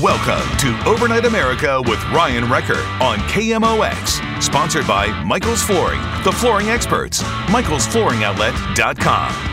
Welcome 0.00 0.56
to 0.58 0.82
Overnight 0.86 1.26
America 1.26 1.80
with 1.82 2.02
Ryan 2.06 2.50
Wrecker 2.50 2.80
on 3.00 3.18
KMOX. 3.28 4.42
Sponsored 4.42 4.86
by 4.86 5.08
Michael's 5.22 5.62
Flooring, 5.62 6.00
the 6.24 6.32
flooring 6.32 6.70
experts. 6.70 7.22
Michael'sFlooringOutlet.com. 7.22 9.52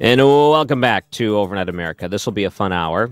And 0.00 0.20
welcome 0.20 0.80
back 0.80 1.10
to 1.12 1.38
Overnight 1.38 1.68
America. 1.68 2.08
This 2.08 2.26
will 2.26 2.32
be 2.32 2.44
a 2.44 2.50
fun 2.50 2.72
hour. 2.72 3.10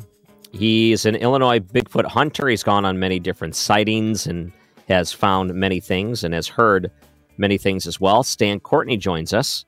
He's 0.52 1.06
an 1.06 1.16
Illinois 1.16 1.58
Bigfoot 1.58 2.04
hunter. 2.04 2.48
He's 2.48 2.62
gone 2.62 2.84
on 2.84 2.98
many 2.98 3.18
different 3.18 3.56
sightings 3.56 4.26
and 4.26 4.52
has 4.88 5.12
found 5.12 5.54
many 5.54 5.80
things 5.80 6.22
and 6.22 6.34
has 6.34 6.46
heard 6.46 6.90
many 7.38 7.58
things 7.58 7.86
as 7.86 8.00
well. 8.00 8.22
Stan 8.22 8.60
Courtney 8.60 8.96
joins 8.96 9.32
us. 9.32 9.64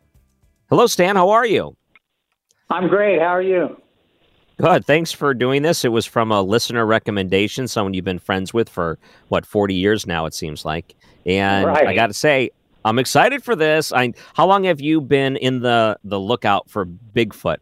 Hello, 0.74 0.88
Stan. 0.88 1.14
How 1.14 1.30
are 1.30 1.46
you? 1.46 1.76
I'm 2.68 2.88
great. 2.88 3.20
How 3.20 3.28
are 3.28 3.40
you? 3.40 3.80
Good. 4.60 4.84
Thanks 4.84 5.12
for 5.12 5.32
doing 5.32 5.62
this. 5.62 5.84
It 5.84 5.92
was 5.92 6.04
from 6.04 6.32
a 6.32 6.42
listener 6.42 6.84
recommendation, 6.84 7.68
someone 7.68 7.94
you've 7.94 8.04
been 8.04 8.18
friends 8.18 8.52
with 8.52 8.68
for, 8.68 8.98
what, 9.28 9.46
40 9.46 9.72
years 9.72 10.04
now, 10.04 10.26
it 10.26 10.34
seems 10.34 10.64
like. 10.64 10.96
And 11.26 11.64
Right. 11.64 11.86
I 11.86 11.94
got 11.94 12.08
to 12.08 12.12
say, 12.12 12.50
I'm 12.84 12.98
excited 12.98 13.44
for 13.44 13.54
this. 13.54 13.92
I, 13.92 14.14
how 14.34 14.48
long 14.48 14.64
have 14.64 14.80
you 14.80 15.00
been 15.00 15.36
in 15.36 15.60
the, 15.60 15.96
the 16.02 16.18
lookout 16.18 16.68
for 16.68 16.84
Bigfoot? 16.84 17.58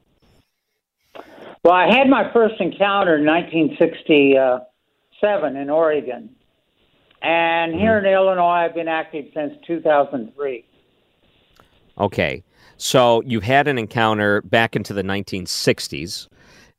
Well, 1.64 1.74
I 1.74 1.94
had 1.94 2.08
my 2.08 2.32
first 2.32 2.54
encounter 2.60 3.18
in 3.18 3.26
1967 3.26 5.56
in 5.56 5.68
Oregon. 5.68 6.30
And 7.20 7.74
here 7.74 7.98
mm-hmm. 7.98 8.06
in 8.06 8.12
Illinois, 8.14 8.64
I've 8.64 8.74
been 8.74 8.88
active 8.88 9.26
since 9.34 9.52
2003. 9.66 10.64
Okay. 11.98 12.42
So 12.82 13.22
you 13.22 13.38
had 13.38 13.68
an 13.68 13.78
encounter 13.78 14.42
back 14.42 14.74
into 14.74 14.92
the 14.92 15.04
1960s. 15.04 16.26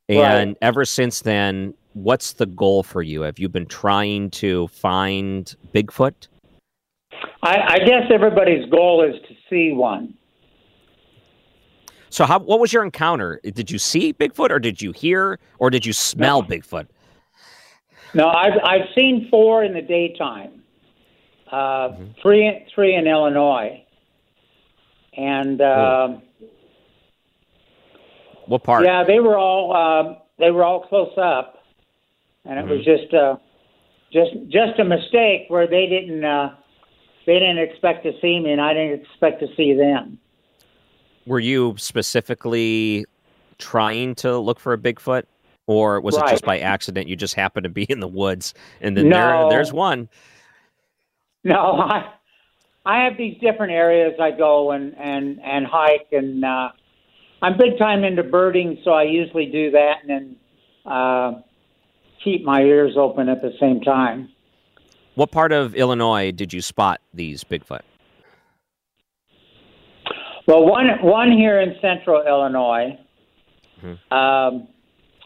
And 0.10 0.50
Right. 0.50 0.58
ever 0.62 0.84
since 0.84 1.22
then, 1.22 1.74
what's 1.94 2.34
the 2.34 2.46
goal 2.46 2.84
for 2.84 3.02
you? 3.02 3.22
Have 3.22 3.40
you 3.40 3.48
been 3.48 3.66
trying 3.66 4.30
to 4.32 4.68
find 4.68 5.56
Bigfoot? 5.74 6.28
I, 7.42 7.76
I 7.76 7.80
guess 7.80 8.12
everybody's 8.14 8.70
goal 8.70 9.02
is 9.02 9.16
to 9.30 9.36
see 9.50 9.72
one. 9.72 10.14
So 12.10 12.26
how 12.26 12.40
what 12.40 12.60
was 12.60 12.74
your 12.74 12.84
encounter? 12.84 13.40
Did 13.42 13.72
you 13.72 13.80
see 13.80 14.14
Bigfoot 14.14 14.50
or 14.50 14.60
did 14.60 14.82
you 14.82 14.92
hear 14.92 15.40
or 15.58 15.70
did 15.70 15.86
you 15.86 15.94
smell 15.94 16.44
Bigfoot? 16.44 16.88
No, 18.14 18.28
I've, 18.28 18.60
I've 18.62 18.90
seen 18.94 19.30
four 19.32 19.64
in 19.64 19.74
the 19.74 19.82
daytime, 19.82 20.64
uh, 21.50 21.96
three, 22.22 22.68
three 22.76 22.94
in 22.94 23.08
Illinois. 23.08 23.84
And 25.18 25.62
um 25.62 26.22
What 28.48 28.64
part? 28.64 28.86
yeah, 28.86 29.04
they 29.06 29.20
were 29.20 29.38
all 29.38 29.76
um, 29.76 30.18
they 30.40 30.52
were 30.52 30.64
all 30.64 30.82
close 30.82 31.12
up, 31.18 31.64
and 32.46 32.60
it 32.60 32.66
was 32.68 32.84
just 32.84 33.14
uh, 33.14 33.38
just 34.12 34.32
just 34.50 34.80
a 34.80 34.84
mistake 34.84 35.46
where 35.48 35.68
they 35.68 35.88
didn't 35.88 36.24
uh, 36.24 36.56
they 37.26 37.34
didn't 37.34 37.60
expect 37.60 38.04
to 38.04 38.12
see 38.22 38.40
me, 38.40 38.52
and 38.52 38.62
I 38.62 38.74
didn't 38.74 39.02
expect 39.02 39.40
to 39.42 39.48
see 39.56 39.74
them. 39.74 40.18
Were 41.26 41.40
you 41.40 41.76
specifically 41.78 43.06
trying 43.58 44.16
to 44.16 44.38
look 44.38 44.60
for 44.60 44.74
a 44.74 44.78
Bigfoot? 44.78 45.24
Or 45.66 46.02
was 46.02 46.18
it 46.18 46.28
just 46.28 46.44
by 46.44 46.60
accident 46.60 47.08
you 47.08 47.16
just 47.16 47.36
happened 47.36 47.64
to 47.64 47.70
be 47.70 47.84
in 47.84 48.02
the 48.02 48.08
woods 48.08 48.54
and 48.82 48.98
then 48.98 49.08
No. 49.08 49.18
there 49.18 49.50
there's 49.50 49.72
one? 49.72 50.10
No, 51.46 51.56
I 51.80 52.12
I 52.86 53.06
have 53.06 53.18
these 53.18 53.38
different 53.40 53.72
areas 53.72 54.14
I 54.20 54.32
go 54.32 54.72
and 54.72 54.96
and 54.98 55.40
and 55.42 55.66
hike, 55.66 56.08
and 56.12 56.44
uh, 56.44 56.70
I'm 57.42 57.58
big 57.58 57.78
time 57.78 58.04
into 58.04 58.24
birding, 58.24 58.80
so 58.84 58.92
I 58.92 59.04
usually 59.04 59.46
do 59.46 59.72
that, 59.72 59.94
and 60.02 60.10
then 60.10 60.36
uh, 60.92 61.42
keep 62.24 62.44
my 62.44 62.62
ears 62.62 62.94
open 62.98 63.30
at 63.30 63.42
the 63.42 63.52
same 63.60 63.82
time. 63.82 64.30
What 65.16 65.32
part 65.32 65.52
of 65.52 65.76
Illinois 65.76 66.32
did 66.32 66.52
you 66.54 66.62
spot 66.62 67.00
these 67.14 67.44
Bigfoot? 67.44 67.82
Well, 70.46 70.66
one 70.66 70.88
one 71.02 71.32
here 71.32 71.62
in 71.62 71.76
Central 71.82 72.22
Illinois, 72.28 73.00
um, 74.12 74.68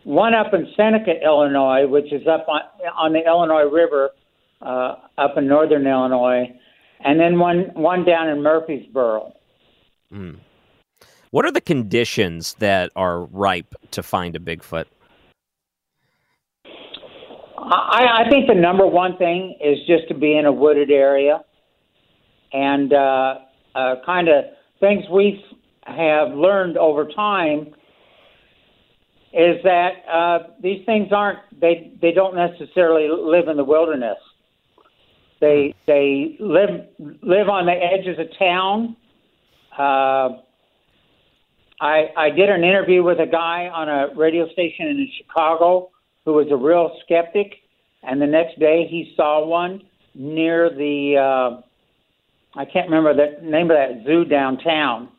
one 0.03 0.35
up 0.35 0.53
in 0.53 0.67
Seneca, 0.75 1.13
Illinois, 1.23 1.87
which 1.87 2.13
is 2.13 2.27
up 2.27 2.47
on 2.47 2.61
on 2.95 3.13
the 3.13 3.25
Illinois 3.25 3.63
River, 3.63 4.11
uh, 4.61 4.95
up 5.17 5.37
in 5.37 5.47
northern 5.47 5.87
Illinois, 5.87 6.53
and 7.07 7.17
then 7.17 7.39
one 7.39 7.71
one 7.73 8.03
down 8.03 8.27
in 8.27 8.39
Murphysboro. 8.39 9.31
Hmm. 10.11 10.35
What 11.31 11.45
are 11.45 11.51
the 11.51 11.61
conditions 11.61 12.55
that 12.59 12.91
are 12.95 13.21
ripe 13.21 13.73
to 13.91 14.03
find 14.03 14.35
a 14.35 14.39
Bigfoot? 14.39 14.85
I, 17.57 18.25
I 18.25 18.29
think 18.29 18.47
the 18.47 18.55
number 18.55 18.85
one 18.85 19.17
thing 19.17 19.57
is 19.61 19.77
just 19.87 20.07
to 20.09 20.13
be 20.13 20.37
in 20.37 20.45
a 20.45 20.51
wooded 20.51 20.91
area, 20.91 21.43
and 22.51 22.91
uh, 22.93 23.35
uh, 23.73 23.95
kind 24.05 24.27
of 24.27 24.45
things 24.81 25.05
we 25.11 25.43
have 25.85 26.33
learned 26.33 26.77
over 26.77 27.05
time 27.05 27.67
is 29.33 29.63
that 29.63 29.91
uh, 30.11 30.39
these 30.61 30.85
things 30.85 31.07
aren't 31.13 31.39
they 31.57 31.93
they 32.01 32.11
don't 32.11 32.35
necessarily 32.35 33.07
live 33.09 33.47
in 33.47 33.55
the 33.55 33.63
wilderness. 33.63 34.17
They 35.39 35.75
they 35.85 36.35
live 36.39 36.87
live 37.21 37.49
on 37.49 37.65
the 37.65 37.73
edges 37.73 38.17
of 38.19 38.27
town. 38.39 38.95
Uh, 39.77 40.41
I 41.79 42.11
I 42.17 42.29
did 42.31 42.49
an 42.49 42.63
interview 42.63 43.03
with 43.03 43.19
a 43.19 43.27
guy 43.27 43.67
on 43.67 43.87
a 43.87 44.07
radio 44.15 44.49
station 44.49 44.87
in 44.87 45.09
Chicago 45.17 45.91
who 46.25 46.33
was 46.33 46.47
a 46.49 46.55
real 46.55 46.97
skeptic, 47.05 47.53
and 48.03 48.21
the 48.21 48.25
next 48.27 48.59
day 48.59 48.87
he 48.89 49.13
saw 49.15 49.45
one 49.45 49.83
near 50.15 50.69
the 50.71 51.17
uh, 51.17 51.61
I 52.59 52.65
can't 52.65 52.89
remember 52.89 53.13
the 53.13 53.45
name 53.47 53.69
of 53.69 53.77
that 53.77 54.03
zoo 54.05 54.25
downtown, 54.25 55.09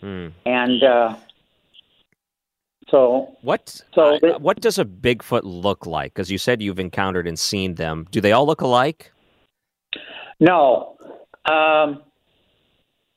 Hmm. 0.00 0.28
and 0.46 0.82
uh, 0.82 1.16
so 2.88 3.36
What 3.42 3.82
So 3.94 4.16
uh, 4.16 4.38
what 4.38 4.60
does 4.60 4.78
a 4.78 4.84
Bigfoot 4.84 5.42
look 5.44 5.84
like? 5.86 6.14
Because 6.14 6.30
you 6.30 6.38
said 6.38 6.62
you've 6.62 6.78
encountered 6.78 7.26
and 7.26 7.38
seen 7.38 7.74
them. 7.74 8.06
Do 8.10 8.20
they 8.20 8.32
all 8.32 8.46
look 8.46 8.62
alike? 8.62 9.12
No. 10.40 10.96
Um, 11.44 12.02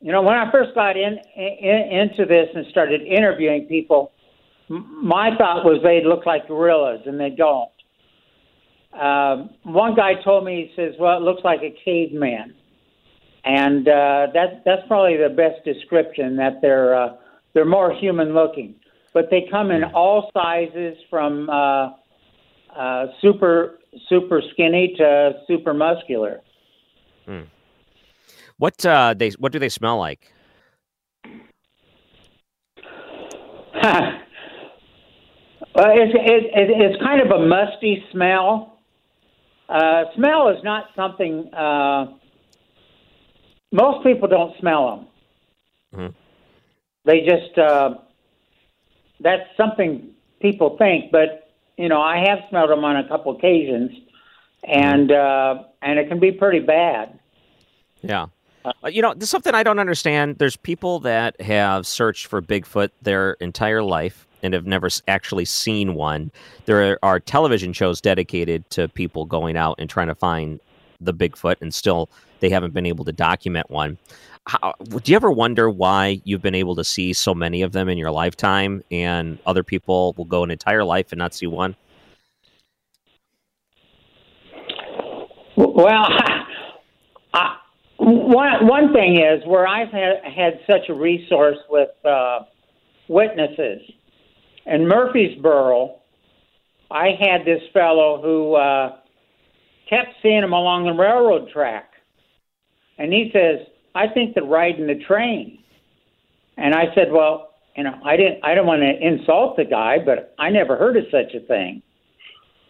you 0.02 0.12
know, 0.12 0.22
when 0.22 0.36
I 0.36 0.50
first 0.52 0.74
got 0.76 0.96
in, 0.96 1.18
in 1.36 2.00
into 2.00 2.26
this 2.26 2.48
and 2.56 2.66
started 2.68 3.02
interviewing 3.02 3.66
people, 3.66 4.12
m- 4.70 5.06
my 5.06 5.32
thought 5.38 5.66
was 5.66 5.82
they'd 5.84 6.08
look 6.08 6.26
like 6.26 6.48
gorillas, 6.48 7.02
and 7.06 7.20
they 7.20 7.32
don't. 7.32 7.70
Um, 8.94 9.50
one 9.64 9.96
guy 9.96 10.14
told 10.24 10.46
me, 10.46 10.70
he 10.70 10.82
says, 10.82 10.96
"Well, 11.00 11.18
it 11.18 11.22
looks 11.22 11.44
like 11.44 11.60
a 11.62 11.76
caveman," 11.84 12.56
and 13.44 13.88
uh, 13.88 14.28
that 14.34 14.64
that's 14.66 14.88
probably 14.88 15.18
the 15.18 15.30
best 15.30 15.66
description. 15.66 16.38
That 16.38 16.62
they're 16.62 16.96
uh, 16.96 17.16
they're 17.54 17.66
more 17.66 17.94
human 17.94 18.34
looking, 18.34 18.76
but 19.14 19.30
they 19.30 19.48
come 19.52 19.70
in 19.70 19.84
all 19.84 20.32
sizes, 20.34 20.98
from 21.10 21.50
uh, 21.50 21.90
uh, 22.74 23.08
super 23.22 23.80
super 24.08 24.42
skinny 24.54 24.96
to 24.98 25.34
super 25.46 25.74
muscular. 25.74 26.40
What 28.58 28.86
uh, 28.86 29.14
they 29.18 29.30
what 29.40 29.52
do 29.52 29.60
they 29.60 29.70
smell 29.70 29.98
like? 29.98 30.34
well, 33.84 34.14
it's, 35.76 36.14
it, 36.14 36.46
it, 36.54 36.70
it's 36.70 37.02
kind 37.02 37.22
of 37.22 37.32
a 37.32 37.46
musty 37.46 38.04
smell. 38.12 38.80
Uh, 39.70 40.04
smell 40.16 40.50
is 40.50 40.62
not 40.64 40.88
something 40.96 41.54
uh, 41.54 42.08
most 43.72 44.04
people 44.04 44.28
don't 44.28 44.58
smell 44.60 45.08
them. 45.94 46.00
Mhm. 46.00 46.14
They 47.06 47.22
just 47.22 47.58
uh, 47.58 47.96
that's 49.20 49.44
something 49.56 50.10
people 50.42 50.78
think, 50.78 51.12
but 51.12 51.52
you 51.78 51.88
know 51.90 52.02
I 52.02 52.18
have 52.28 52.40
smelled 52.50 52.70
them 52.70 52.84
on 52.84 52.98
a 52.98 53.08
couple 53.08 53.36
occasions, 53.36 53.92
and 54.64 55.12
uh, 55.12 55.64
and 55.82 56.00
it 56.00 56.10
can 56.10 56.20
be 56.20 56.32
pretty 56.32 56.60
bad. 56.60 57.19
Yeah. 58.02 58.28
Uh, 58.66 58.74
you 58.88 59.02
know, 59.02 59.14
there's 59.14 59.30
something 59.30 59.56
I 59.56 59.64
don't 59.64 59.80
understand. 59.80 60.38
There's 60.38 60.58
people 60.58 61.00
that 61.02 61.40
have 61.42 61.88
searched 61.88 62.28
for 62.28 62.42
Bigfoot 62.42 62.90
their 63.02 63.34
entire 63.34 63.82
life 63.82 64.28
and 64.44 64.54
have 64.54 64.66
never 64.66 64.90
actually 65.08 65.46
seen 65.46 65.96
one. 65.96 66.32
There 66.66 67.00
are 67.04 67.20
television 67.20 67.74
shows 67.74 68.02
dedicated 68.02 68.70
to 68.72 68.88
people 68.90 69.26
going 69.26 69.58
out 69.58 69.76
and 69.80 69.90
trying 69.90 70.08
to 70.08 70.16
find 70.16 70.60
the 71.02 71.14
Bigfoot, 71.14 71.56
and 71.62 71.74
still 71.74 72.10
they 72.42 72.50
haven't 72.50 72.74
been 72.74 72.86
able 72.86 73.06
to 73.06 73.12
document 73.12 73.70
one. 73.70 73.98
How, 74.48 74.74
do 74.80 75.12
you 75.12 75.16
ever 75.16 75.32
wonder 75.32 75.70
why 75.70 76.22
you've 76.24 76.42
been 76.42 76.56
able 76.56 76.76
to 76.76 76.84
see 76.84 77.14
so 77.14 77.34
many 77.34 77.62
of 77.62 77.72
them 77.72 77.88
in 77.88 77.98
your 77.98 78.12
lifetime, 78.12 78.84
and 78.92 79.40
other 79.46 79.64
people 79.64 80.14
will 80.18 80.26
go 80.26 80.44
an 80.44 80.52
entire 80.52 80.84
life 80.84 81.12
and 81.12 81.20
not 81.20 81.34
see 81.34 81.48
one? 81.48 81.76
Well, 85.56 86.10
one 88.10 88.68
one 88.68 88.94
thing 88.94 89.20
is 89.20 89.46
where 89.46 89.68
I've 89.68 89.92
had, 89.92 90.24
had 90.24 90.60
such 90.68 90.90
a 90.90 90.94
resource 90.94 91.58
with 91.70 91.90
uh, 92.06 92.40
witnesses 93.08 93.82
in 94.66 94.82
Murphysboro. 94.82 95.96
I 96.92 97.10
had 97.20 97.46
this 97.46 97.62
fellow 97.74 98.22
who 98.22 98.56
uh, 98.56 98.98
kept 99.90 100.10
seeing 100.22 100.44
him 100.44 100.54
along 100.54 100.86
the 100.86 100.94
railroad 100.94 101.50
track, 101.52 101.92
and 102.98 103.12
he 103.14 103.32
says, 103.34 103.68
"I 103.96 104.08
think 104.08 104.36
they're 104.36 104.44
riding 104.44 104.88
the 104.88 105.04
train." 105.08 105.60
And 106.58 106.74
I 106.74 106.86
said, 106.96 107.12
"Well, 107.12 107.54
you 107.76 107.84
know, 107.84 108.00
I 108.04 108.18
didn't. 108.18 108.40
I 108.44 108.56
don't 108.56 108.68
want 108.68 108.82
to 108.82 109.08
insult 109.08 109.58
the 109.58 109.66
guy, 109.66 109.98
but 110.04 110.34
I 110.40 110.50
never 110.50 110.76
heard 110.78 110.98
of 110.98 111.06
such 111.12 111.34
a 111.36 111.46
thing." 111.46 111.82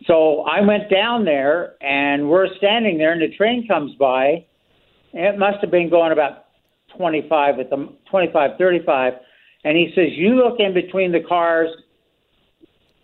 So 0.05 0.41
I 0.41 0.61
went 0.61 0.89
down 0.89 1.25
there, 1.25 1.75
and 1.81 2.29
we're 2.29 2.55
standing 2.57 2.97
there, 2.97 3.11
and 3.11 3.21
the 3.21 3.35
train 3.35 3.67
comes 3.67 3.93
by. 3.95 4.45
It 5.13 5.39
must 5.39 5.57
have 5.61 5.71
been 5.71 5.89
going 5.89 6.11
about 6.11 6.45
25 6.97 7.59
at 7.59 7.69
the 7.69 7.89
25, 8.09 8.51
35, 8.57 9.13
and 9.63 9.77
he 9.77 9.91
says, 9.95 10.09
"You 10.11 10.35
look 10.35 10.59
in 10.59 10.73
between 10.73 11.11
the 11.11 11.21
cars, 11.21 11.69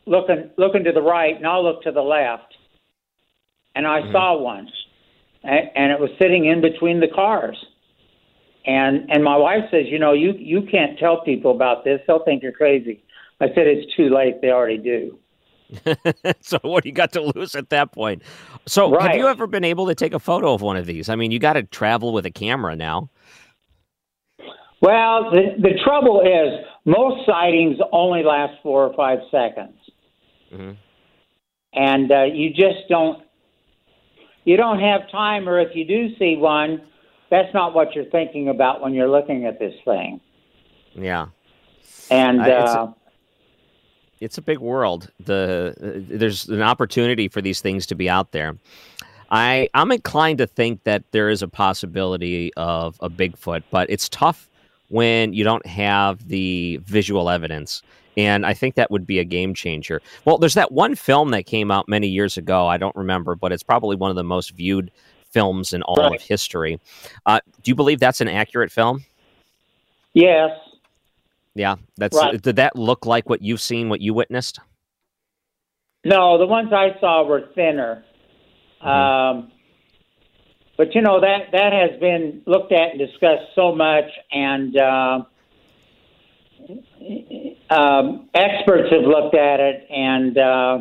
looking 0.06 0.50
looking 0.58 0.84
to 0.84 0.92
the 0.92 1.02
right, 1.02 1.36
and 1.36 1.46
I'll 1.46 1.64
look 1.64 1.84
to 1.84 1.92
the 1.92 2.02
left." 2.02 2.54
And 3.76 3.86
I 3.86 4.02
mm-hmm. 4.02 4.12
saw 4.12 4.38
one, 4.38 4.70
and, 5.44 5.70
and 5.76 5.92
it 5.92 6.00
was 6.00 6.10
sitting 6.20 6.46
in 6.46 6.62
between 6.62 7.00
the 7.00 7.10
cars. 7.14 7.58
And 8.66 9.10
and 9.12 9.24
my 9.24 9.38
wife 9.38 9.64
says, 9.72 9.86
"You 9.88 10.00
know, 10.00 10.14
you 10.14 10.34
you 10.38 10.64
can't 10.72 10.98
tell 10.98 11.22
people 11.22 11.52
about 11.52 11.84
this; 11.84 12.02
they'll 12.08 12.24
think 12.24 12.44
you're 12.44 12.52
crazy." 12.52 13.04
I 13.42 13.48
said, 13.50 13.68
"It's 13.68 13.96
too 13.96 14.10
late; 14.10 14.42
they 14.42 14.52
already 14.52 14.78
do." 14.78 15.20
so 16.42 16.60
what 16.62 16.84
do 16.84 16.90
you 16.90 16.96
got 16.96 17.12
to 17.14 17.22
lose 17.22 17.56
at 17.56 17.70
that 17.70 17.92
point? 17.92 18.22
So 18.68 19.00
have 19.00 19.16
you 19.16 19.28
ever 19.28 19.48
been 19.48 19.64
able 19.64 19.88
to 19.88 19.96
take 19.96 20.14
a 20.14 20.20
photo 20.20 20.54
of 20.54 20.62
one 20.62 20.78
of 20.78 20.86
these? 20.86 21.10
I 21.10 21.16
mean, 21.16 21.32
you 21.32 21.40
got 21.40 21.54
to 21.54 21.64
travel 21.64 22.14
with 22.14 22.26
a 22.26 22.32
camera 22.32 22.76
now. 22.76 23.10
Well, 24.82 25.32
the, 25.32 25.56
the 25.58 25.80
trouble 25.84 26.22
is 26.22 26.66
most 26.86 27.26
sightings 27.26 27.78
only 27.92 28.24
last 28.24 28.54
four 28.62 28.86
or 28.86 28.94
five 28.96 29.20
seconds, 29.32 29.78
Mhm. 30.54 30.76
and 31.74 32.12
uh, 32.12 32.24
you 32.24 32.52
just 32.52 32.88
don't 32.90 33.24
you 34.44 34.58
don't 34.58 34.80
have 34.80 35.10
time. 35.10 35.50
Or 35.50 35.60
if 35.60 35.76
you 35.76 35.86
do 35.86 36.16
see 36.18 36.36
one, 36.36 36.82
that's 37.32 37.52
not 37.54 37.74
what 37.74 37.96
you're 37.96 38.06
thinking 38.06 38.50
about 38.50 38.82
when 38.82 38.94
you're 38.94 39.10
looking 39.10 39.46
at 39.46 39.58
this 39.58 39.74
thing. 39.86 40.22
Yeah. 40.94 41.28
And 42.12 42.42
Uh, 42.42 42.90
it's- 44.26 44.38
a 44.38 44.42
big 44.42 44.60
world. 44.60 45.10
The 45.24 45.74
uh, 45.82 46.18
there's 46.18 46.48
an 46.50 46.62
opportunity 46.62 47.28
for 47.28 47.42
these 47.42 47.62
things 47.62 47.86
to 47.88 47.96
be 47.96 48.10
out 48.10 48.32
there. 48.32 48.58
I 49.32 49.70
I'm 49.74 49.92
inclined 49.92 50.38
to 50.40 50.48
think 50.48 50.84
that 50.84 51.04
there 51.12 51.30
is 51.30 51.42
a 51.42 51.48
possibility 51.48 52.54
of 52.56 52.98
a 53.02 53.10
Bigfoot, 53.10 53.64
but 53.72 53.90
it's 53.90 54.10
tough 54.10 54.50
when 54.90 55.34
you 55.34 55.44
don't 55.44 55.66
have 55.66 56.28
the 56.28 56.78
visual 56.86 57.30
evidence. 57.30 57.82
And 58.18 58.46
I 58.46 58.54
think 58.54 58.76
that 58.76 58.92
would 58.92 59.06
be 59.06 59.20
a 59.20 59.24
game 59.26 59.54
changer. 59.54 60.02
Well, 60.26 60.38
there's 60.38 60.54
that 60.54 60.72
one 60.72 60.96
film 60.96 61.32
that 61.32 61.46
came 61.46 61.70
out 61.72 61.90
many 61.90 62.08
years 62.08 62.38
ago. 62.38 62.68
I 62.68 62.78
don't 62.78 62.96
remember, 62.96 63.36
but 63.36 63.52
it's 63.52 63.64
probably 63.64 63.96
one 63.98 64.10
of 64.10 64.16
the 64.16 64.24
most 64.24 64.52
viewed 64.52 64.90
films 65.32 65.74
in 65.74 65.82
all 65.84 65.98
Right. 65.98 66.16
of 66.16 66.22
history. 66.22 66.80
Uh, 67.26 67.40
do 67.64 67.72
you 67.72 67.76
believe 67.76 68.00
that's 68.00 68.22
an 68.22 68.30
accurate 68.30 68.72
film? 68.72 69.04
yes, 70.14 70.50
Yeah, 71.56 71.76
that's. 71.98 72.16
Right. 72.16 72.40
Did 72.42 72.58
that 72.58 72.76
look 72.76 73.06
like 73.06 73.30
what 73.30 73.42
you've 73.42 73.62
seen, 73.62 73.90
what 73.90 74.02
you 74.02 74.14
witnessed? 74.14 74.60
no, 76.06 76.38
the 76.38 76.46
ones 76.46 76.72
I 76.72 76.98
saw 77.00 77.26
were 77.26 77.50
thinner. 77.56 78.06
Um, 78.80 79.52
but 80.78 80.94
you 80.94 81.02
know 81.02 81.20
that 81.20 81.52
that 81.52 81.74
has 81.74 82.00
been 82.00 82.44
looked 82.46 82.72
at 82.72 82.92
and 82.92 83.00
discussed 83.00 83.56
so 83.56 83.74
much, 83.74 84.06
and 84.32 84.78
uh, 84.78 85.24
um, 87.72 88.30
experts 88.36 88.92
have 88.92 89.04
looked 89.04 89.36
at 89.36 89.60
it. 89.60 89.88
And 89.90 90.38
uh, 90.38 90.78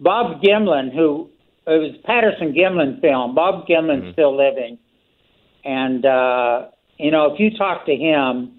Bob 0.00 0.42
Gimlin, 0.42 0.92
who 0.92 1.30
it 1.66 1.70
was 1.70 1.96
Patterson 2.04 2.52
Gimlin 2.52 3.00
film, 3.00 3.34
Bob 3.34 3.66
Gimlin's 3.68 4.12
still 4.14 4.36
living, 4.36 4.78
and 5.64 6.04
uh, 6.04 6.68
you 6.98 7.12
know 7.12 7.32
if 7.32 7.38
you 7.38 7.56
talk 7.56 7.86
to 7.86 7.94
him, 7.94 8.55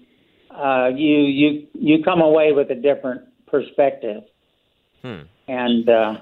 uh, 0.58 0.88
you 0.94 1.16
you 1.18 1.66
you 1.72 2.02
come 2.02 2.20
away 2.20 2.52
with 2.52 2.70
a 2.70 2.74
different 2.74 3.22
perspective. 3.46 4.24
Hmm. 5.02 5.22
And 5.46 5.88
uh, 5.88 6.16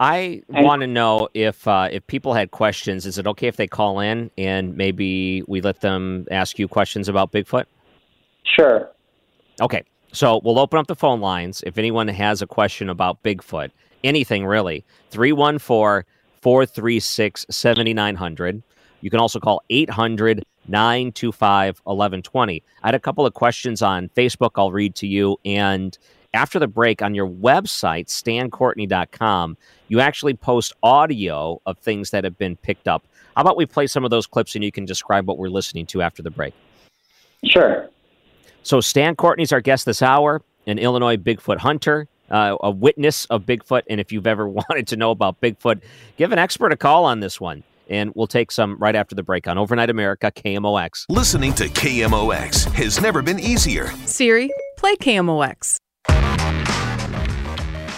I 0.00 0.42
want 0.48 0.80
to 0.80 0.86
know 0.86 1.28
if 1.34 1.66
uh, 1.68 1.88
if 1.90 2.06
people 2.06 2.34
had 2.34 2.50
questions. 2.50 3.06
Is 3.06 3.18
it 3.18 3.26
okay 3.26 3.46
if 3.46 3.56
they 3.56 3.66
call 3.66 4.00
in 4.00 4.30
and 4.36 4.76
maybe 4.76 5.42
we 5.46 5.60
let 5.60 5.80
them 5.80 6.26
ask 6.30 6.58
you 6.58 6.68
questions 6.68 7.08
about 7.08 7.32
Bigfoot? 7.32 7.66
sure. 8.44 8.90
Okay, 9.60 9.84
so 10.12 10.40
we'll 10.44 10.58
open 10.58 10.78
up 10.78 10.86
the 10.88 10.96
phone 10.96 11.20
lines. 11.20 11.62
If 11.66 11.78
anyone 11.78 12.08
has 12.08 12.42
a 12.42 12.46
question 12.46 12.88
about 12.88 13.22
Bigfoot, 13.22 13.70
anything 14.02 14.44
really, 14.46 14.84
314 15.10 16.04
436 16.42 17.46
7900. 17.48 18.62
You 19.00 19.10
can 19.10 19.20
also 19.20 19.38
call 19.38 19.62
800 19.70 20.44
925 20.68 21.80
1120. 21.84 22.62
I 22.82 22.86
had 22.86 22.94
a 22.94 23.00
couple 23.00 23.26
of 23.26 23.34
questions 23.34 23.82
on 23.82 24.08
Facebook 24.10 24.52
I'll 24.56 24.72
read 24.72 24.94
to 24.96 25.06
you. 25.06 25.38
And 25.44 25.96
after 26.32 26.58
the 26.58 26.66
break, 26.66 27.00
on 27.00 27.14
your 27.14 27.28
website, 27.28 28.06
stancourtney.com, 28.06 29.56
you 29.88 30.00
actually 30.00 30.34
post 30.34 30.72
audio 30.82 31.60
of 31.66 31.78
things 31.78 32.10
that 32.10 32.24
have 32.24 32.36
been 32.36 32.56
picked 32.56 32.88
up. 32.88 33.06
How 33.36 33.42
about 33.42 33.56
we 33.56 33.66
play 33.66 33.86
some 33.86 34.04
of 34.04 34.10
those 34.10 34.26
clips 34.26 34.54
and 34.54 34.64
you 34.64 34.72
can 34.72 34.84
describe 34.84 35.26
what 35.26 35.38
we're 35.38 35.48
listening 35.48 35.86
to 35.86 36.02
after 36.02 36.22
the 36.22 36.30
break? 36.30 36.54
Sure. 37.44 37.88
So 38.62 38.80
Stan 38.80 39.14
Courtney's 39.14 39.52
our 39.52 39.60
guest 39.60 39.86
this 39.86 40.02
hour, 40.02 40.42
an 40.66 40.78
Illinois 40.78 41.16
Bigfoot 41.16 41.58
hunter, 41.58 42.08
uh, 42.30 42.56
a 42.62 42.70
witness 42.70 43.26
of 43.26 43.42
Bigfoot. 43.42 43.82
And 43.88 44.00
if 44.00 44.10
you've 44.10 44.26
ever 44.26 44.48
wanted 44.70 44.86
to 44.88 44.96
know 44.96 45.10
about 45.10 45.40
Bigfoot, 45.40 45.82
give 46.16 46.32
an 46.32 46.38
expert 46.38 46.72
a 46.72 46.76
call 46.76 47.04
on 47.04 47.20
this 47.20 47.40
one. 47.40 47.62
And 47.88 48.12
we'll 48.14 48.26
take 48.26 48.50
some 48.50 48.76
right 48.78 48.96
after 48.96 49.14
the 49.14 49.22
break 49.22 49.46
on 49.46 49.58
Overnight 49.58 49.90
America, 49.90 50.30
KMOX. 50.30 51.04
Listening 51.08 51.52
to 51.54 51.68
KMOX 51.68 52.70
has 52.72 53.00
never 53.00 53.22
been 53.22 53.38
easier. 53.38 53.90
Siri, 54.06 54.50
play 54.76 54.96
KMOX. 54.96 55.78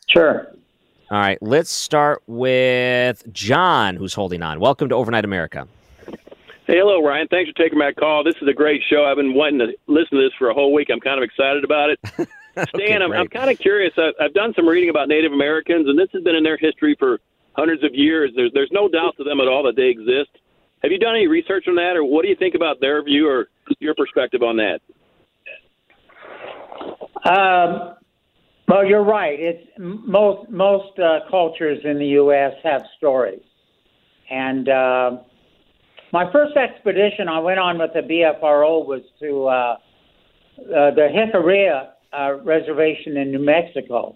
Sure. 0.08 0.48
All 1.12 1.20
right, 1.20 1.38
let's 1.42 1.70
start 1.70 2.24
with 2.26 3.32
John, 3.32 3.96
who's 3.96 4.14
holding 4.14 4.42
on. 4.42 4.60
Welcome 4.60 4.90
to 4.90 4.96
Overnight 4.96 5.24
America. 5.24 5.68
Hey, 6.66 6.78
hello, 6.80 7.06
Ryan. 7.06 7.28
Thanks 7.28 7.52
for 7.52 7.64
taking 7.64 7.78
my 7.78 7.94
call. 7.94 8.24
This 8.24 8.34
is 8.42 8.48
a 8.48 8.54
great 8.54 8.82
show. 8.90 9.06
I've 9.06 9.18
been 9.18 9.36
wanting 9.36 9.60
to 9.60 9.68
listen 9.86 10.18
to 10.18 10.24
this 10.24 10.34
for 10.40 10.50
a 10.50 10.54
whole 10.54 10.74
week. 10.74 10.88
I'm 10.92 11.00
kind 11.00 11.20
of 11.20 11.24
excited 11.24 11.64
about 11.64 11.92
it. 11.92 12.00
Stan, 12.76 13.04
I'm, 13.04 13.12
I'm 13.12 13.28
kind 13.28 13.52
of 13.52 13.60
curious. 13.60 13.94
I, 13.98 14.12
I've 14.20 14.34
done 14.34 14.54
some 14.56 14.68
reading 14.68 14.90
about 14.90 15.08
Native 15.08 15.32
Americans, 15.32 15.88
and 15.88 16.00
this 16.00 16.10
has 16.14 16.24
been 16.24 16.36
in 16.36 16.44
their 16.44 16.58
history 16.58 16.96
for 16.98 17.20
hundreds 17.56 17.84
of 17.84 17.94
years. 17.94 18.32
There's 18.36 18.52
there's 18.54 18.72
no 18.72 18.88
doubt 18.88 19.16
to 19.18 19.24
them 19.24 19.40
at 19.40 19.48
all 19.48 19.62
that 19.64 19.76
they 19.76 19.90
exist. 19.90 20.32
Have 20.86 20.92
you 20.92 21.00
done 21.00 21.16
any 21.16 21.26
research 21.26 21.66
on 21.68 21.74
that, 21.78 21.94
or 21.96 22.04
what 22.04 22.22
do 22.22 22.28
you 22.28 22.36
think 22.36 22.54
about 22.54 22.80
their 22.80 23.04
view 23.04 23.28
or 23.28 23.48
your 23.80 23.96
perspective 23.96 24.44
on 24.44 24.56
that? 24.58 24.82
Um, 27.28 27.96
well, 28.68 28.86
you're 28.86 29.04
right. 29.04 29.40
It's 29.40 29.68
most 29.80 30.48
most 30.52 31.00
uh, 31.00 31.22
cultures 31.32 31.80
in 31.84 31.98
the 31.98 32.06
U.S. 32.22 32.52
have 32.64 32.84
stories, 32.98 33.42
and 34.30 34.70
uh, 34.70 35.12
my 36.14 36.32
first 36.32 36.56
expedition 36.56 37.30
I 37.30 37.40
went 37.40 37.58
on 37.58 37.80
with 37.80 37.90
the 37.96 38.02
BFRO 38.02 38.86
was 38.86 39.02
to 39.22 39.46
uh, 39.48 39.52
uh, 39.52 39.78
the 40.94 41.10
Jicarilla 41.12 41.94
uh, 42.14 42.44
Reservation 42.44 43.18
in 43.18 43.32
New 43.32 43.44
Mexico, 43.44 44.16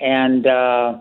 and 0.00 0.46
uh, 0.46 1.00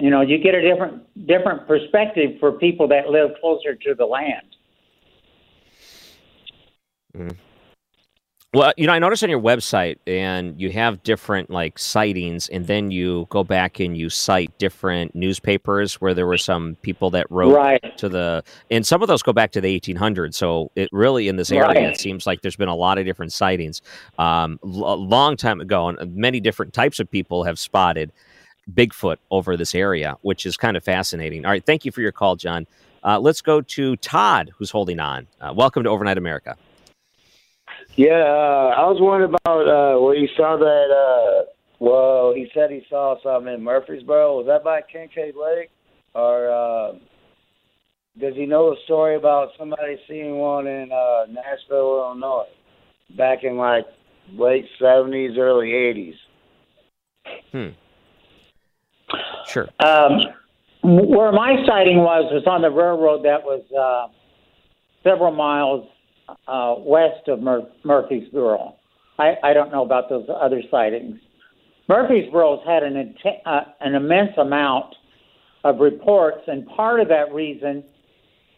you 0.00 0.10
know 0.10 0.20
you 0.20 0.38
get 0.38 0.54
a 0.54 0.62
different 0.62 1.26
different 1.26 1.66
perspective 1.66 2.32
for 2.40 2.52
people 2.52 2.88
that 2.88 3.08
live 3.08 3.30
closer 3.40 3.74
to 3.74 3.94
the 3.94 4.04
land. 4.06 4.56
Mm. 7.16 7.36
Well, 8.54 8.72
you 8.76 8.86
know, 8.86 8.92
I 8.92 9.00
noticed 9.00 9.24
on 9.24 9.30
your 9.30 9.40
website, 9.40 9.96
and 10.06 10.60
you 10.60 10.70
have 10.70 11.02
different 11.02 11.50
like 11.50 11.76
sightings, 11.76 12.48
and 12.48 12.68
then 12.68 12.92
you 12.92 13.26
go 13.28 13.42
back 13.42 13.80
and 13.80 13.96
you 13.96 14.08
cite 14.08 14.56
different 14.58 15.12
newspapers 15.12 15.94
where 15.94 16.14
there 16.14 16.26
were 16.26 16.38
some 16.38 16.76
people 16.82 17.10
that 17.10 17.26
wrote 17.30 17.52
Right. 17.52 17.98
to 17.98 18.08
the, 18.08 18.44
and 18.70 18.86
some 18.86 19.02
of 19.02 19.08
those 19.08 19.24
go 19.24 19.32
back 19.32 19.50
to 19.52 19.60
the 19.60 19.74
1800s. 19.74 20.36
So 20.36 20.70
it 20.76 20.88
really 20.92 21.26
in 21.26 21.34
this 21.34 21.50
area, 21.50 21.64
Right. 21.66 21.82
it 21.82 21.96
seems 21.96 22.28
like 22.28 22.42
there's 22.42 22.54
been 22.54 22.68
a 22.68 22.76
lot 22.76 22.96
of 22.96 23.04
different 23.04 23.32
sightings. 23.32 23.82
Um, 24.18 24.60
a 24.62 24.66
long 24.68 25.36
time 25.36 25.60
ago, 25.60 25.88
and 25.88 26.14
many 26.14 26.38
different 26.38 26.72
types 26.72 27.00
of 27.00 27.10
people 27.10 27.42
have 27.42 27.58
spotted 27.58 28.12
Bigfoot 28.72 29.16
over 29.30 29.56
this 29.56 29.74
area, 29.74 30.16
which 30.22 30.46
is 30.46 30.56
kind 30.56 30.76
of 30.76 30.84
fascinating. 30.84 31.44
All 31.44 31.50
right, 31.50 31.64
thank 31.64 31.84
you 31.84 31.92
for 31.92 32.00
your 32.00 32.12
call, 32.12 32.36
John. 32.36 32.66
Uh, 33.02 33.18
let's 33.18 33.42
go 33.42 33.60
to 33.60 33.96
Todd, 33.96 34.50
who's 34.56 34.70
holding 34.70 35.00
on. 35.00 35.26
Uh, 35.40 35.52
welcome 35.54 35.82
to 35.84 35.90
Overnight 35.90 36.16
America. 36.16 36.56
Yeah, 37.96 38.22
uh, 38.22 38.74
I 38.76 38.88
was 38.88 38.96
wondering 39.00 39.34
about 39.34 39.68
uh, 39.68 40.00
where 40.00 40.16
you 40.16 40.28
saw 40.36 40.56
that. 40.56 40.90
Uh, 40.90 41.50
well, 41.78 42.32
he 42.34 42.48
said 42.54 42.70
he 42.70 42.82
saw 42.88 43.16
something 43.22 43.52
in 43.52 43.60
Murphysboro. 43.60 44.38
Was 44.38 44.46
that 44.46 44.64
by 44.64 44.80
Kincaid 44.80 45.34
Lake, 45.36 45.70
or 46.14 46.50
uh, 46.50 46.92
does 48.18 48.34
he 48.34 48.46
know 48.46 48.72
a 48.72 48.76
story 48.84 49.16
about 49.16 49.50
somebody 49.58 49.98
seeing 50.08 50.36
one 50.36 50.66
in 50.66 50.90
uh, 50.90 51.26
Nashville, 51.30 51.98
Illinois, 51.98 52.46
back 53.16 53.44
in 53.44 53.56
like 53.56 53.84
late 54.32 54.66
seventies, 54.80 55.36
early 55.36 55.72
eighties? 55.72 56.14
Hmm. 57.52 57.68
Sure. 59.46 59.68
Um, 59.78 60.20
where 60.82 61.32
my 61.32 61.56
sighting 61.66 61.98
was 61.98 62.30
was 62.32 62.44
on 62.46 62.62
the 62.62 62.70
railroad 62.70 63.24
that 63.24 63.42
was 63.42 63.62
uh, 63.72 64.12
several 65.02 65.32
miles 65.32 65.88
uh, 66.46 66.74
west 66.78 67.28
of 67.28 67.40
Mur- 67.40 67.68
Murphysboro. 67.84 68.74
I, 69.18 69.34
I 69.42 69.52
don't 69.52 69.70
know 69.70 69.84
about 69.84 70.08
those 70.08 70.26
other 70.28 70.62
sightings. 70.70 71.18
Murphysboro's 71.88 72.66
had 72.66 72.82
an 72.82 72.96
int- 72.96 73.46
uh, 73.46 73.60
an 73.80 73.94
immense 73.94 74.36
amount 74.38 74.94
of 75.64 75.80
reports, 75.80 76.42
and 76.46 76.66
part 76.66 77.00
of 77.00 77.08
that 77.08 77.32
reason 77.32 77.84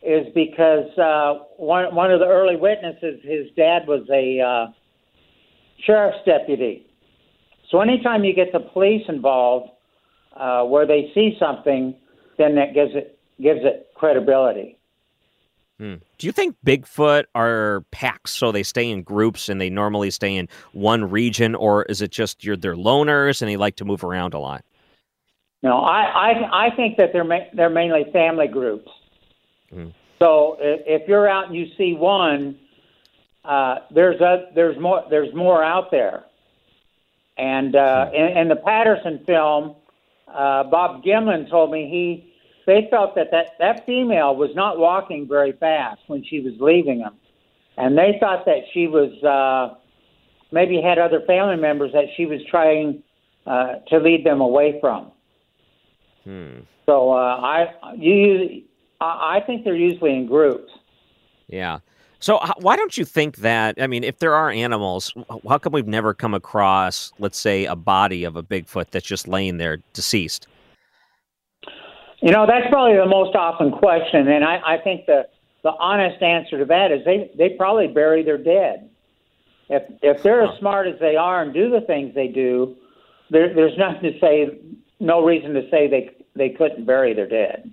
is 0.02 0.26
because 0.34 0.86
uh, 0.98 1.44
one 1.56 1.94
one 1.94 2.10
of 2.10 2.20
the 2.20 2.26
early 2.26 2.56
witnesses, 2.56 3.20
his 3.22 3.46
dad 3.56 3.86
was 3.86 4.02
a 4.12 4.40
uh, 4.40 4.72
sheriff's 5.84 6.18
deputy. 6.24 6.86
So 7.70 7.80
anytime 7.80 8.22
you 8.24 8.32
get 8.32 8.52
the 8.52 8.60
police 8.60 9.02
involved, 9.08 9.70
uh, 10.38 10.64
where 10.64 10.86
they 10.86 11.10
see 11.14 11.36
something, 11.38 11.94
then 12.38 12.54
that 12.56 12.74
gives 12.74 12.94
it 12.94 13.18
gives 13.40 13.60
it 13.62 13.88
credibility. 13.94 14.78
Hmm. 15.78 15.96
Do 16.16 16.26
you 16.26 16.32
think 16.32 16.56
Bigfoot 16.64 17.24
are 17.34 17.84
packs, 17.90 18.32
so 18.32 18.50
they 18.50 18.62
stay 18.62 18.90
in 18.90 19.02
groups 19.02 19.50
and 19.50 19.60
they 19.60 19.68
normally 19.68 20.10
stay 20.10 20.34
in 20.34 20.48
one 20.72 21.10
region, 21.10 21.54
or 21.54 21.82
is 21.84 22.00
it 22.00 22.10
just 22.10 22.44
you're 22.44 22.56
they're 22.56 22.74
loners 22.74 23.42
and 23.42 23.50
they 23.50 23.56
like 23.56 23.76
to 23.76 23.84
move 23.84 24.02
around 24.02 24.32
a 24.32 24.38
lot? 24.38 24.64
No, 25.62 25.78
I 25.78 26.02
I, 26.02 26.66
I 26.66 26.76
think 26.76 26.96
that 26.96 27.12
they're 27.12 27.24
ma- 27.24 27.50
they're 27.52 27.70
mainly 27.70 28.04
family 28.12 28.48
groups. 28.48 28.90
Hmm. 29.70 29.88
So 30.18 30.56
if, 30.60 31.02
if 31.02 31.08
you're 31.08 31.28
out 31.28 31.48
and 31.48 31.56
you 31.56 31.66
see 31.76 31.92
one, 31.92 32.58
uh, 33.44 33.76
there's 33.94 34.20
a 34.20 34.46
there's 34.54 34.78
more 34.80 35.04
there's 35.10 35.34
more 35.34 35.62
out 35.62 35.90
there. 35.90 36.24
And 37.36 37.76
uh, 37.76 38.10
in, 38.14 38.38
in 38.38 38.48
the 38.48 38.56
Patterson 38.56 39.22
film, 39.26 39.76
uh, 40.28 40.64
Bob 40.64 41.02
Gimlin 41.02 41.48
told 41.48 41.70
me 41.70 41.88
he 41.88 42.32
they 42.66 42.88
felt 42.90 43.14
that, 43.14 43.30
that 43.30 43.50
that 43.58 43.86
female 43.86 44.34
was 44.34 44.50
not 44.54 44.78
walking 44.78 45.28
very 45.28 45.52
fast 45.52 46.00
when 46.08 46.24
she 46.24 46.40
was 46.40 46.54
leaving 46.58 46.98
him, 46.98 47.14
and 47.76 47.96
they 47.96 48.16
thought 48.18 48.44
that 48.46 48.62
she 48.72 48.86
was 48.88 49.12
uh, 49.22 49.76
maybe 50.50 50.80
had 50.80 50.98
other 50.98 51.20
family 51.26 51.56
members 51.56 51.92
that 51.92 52.06
she 52.16 52.26
was 52.26 52.40
trying 52.50 53.02
uh, 53.46 53.76
to 53.88 53.98
lead 53.98 54.24
them 54.24 54.40
away 54.40 54.78
from. 54.80 55.12
Hmm. 56.24 56.60
So 56.86 57.12
uh, 57.12 57.16
I 57.40 57.94
you 57.96 58.62
I 59.00 59.36
I 59.36 59.40
think 59.46 59.64
they're 59.64 59.76
usually 59.76 60.14
in 60.14 60.26
groups. 60.26 60.72
Yeah. 61.48 61.78
So 62.18 62.40
why 62.58 62.76
don't 62.76 62.96
you 62.96 63.04
think 63.04 63.36
that? 63.36 63.80
I 63.80 63.86
mean, 63.86 64.02
if 64.02 64.18
there 64.18 64.34
are 64.34 64.50
animals, 64.50 65.12
how 65.48 65.58
come 65.58 65.72
we've 65.72 65.86
never 65.86 66.14
come 66.14 66.34
across, 66.34 67.12
let's 67.18 67.38
say, 67.38 67.66
a 67.66 67.76
body 67.76 68.24
of 68.24 68.36
a 68.36 68.42
Bigfoot 68.42 68.90
that's 68.90 69.06
just 69.06 69.28
laying 69.28 69.58
there 69.58 69.78
deceased? 69.92 70.48
You 72.22 72.32
know, 72.32 72.46
that's 72.46 72.66
probably 72.70 72.96
the 72.96 73.06
most 73.06 73.36
often 73.36 73.70
question, 73.70 74.26
and 74.28 74.44
I, 74.44 74.60
I 74.64 74.78
think 74.82 75.06
the 75.06 75.26
the 75.62 75.72
honest 75.80 76.22
answer 76.22 76.58
to 76.58 76.64
that 76.64 76.92
is 76.92 77.04
they 77.04 77.30
they 77.36 77.50
probably 77.50 77.88
bury 77.88 78.22
their 78.22 78.38
dead. 78.38 78.88
If 79.68 79.82
if 80.02 80.22
they're 80.22 80.42
as 80.42 80.58
smart 80.58 80.86
as 80.86 80.98
they 80.98 81.16
are 81.16 81.42
and 81.42 81.52
do 81.52 81.70
the 81.70 81.82
things 81.82 82.14
they 82.14 82.28
do, 82.28 82.76
there, 83.30 83.54
there's 83.54 83.76
nothing 83.76 84.12
to 84.12 84.18
say, 84.20 84.58
no 85.00 85.24
reason 85.24 85.52
to 85.54 85.68
say 85.70 85.88
they 85.88 86.10
they 86.34 86.50
couldn't 86.50 86.86
bury 86.86 87.14
their 87.14 87.28
dead. 87.28 87.70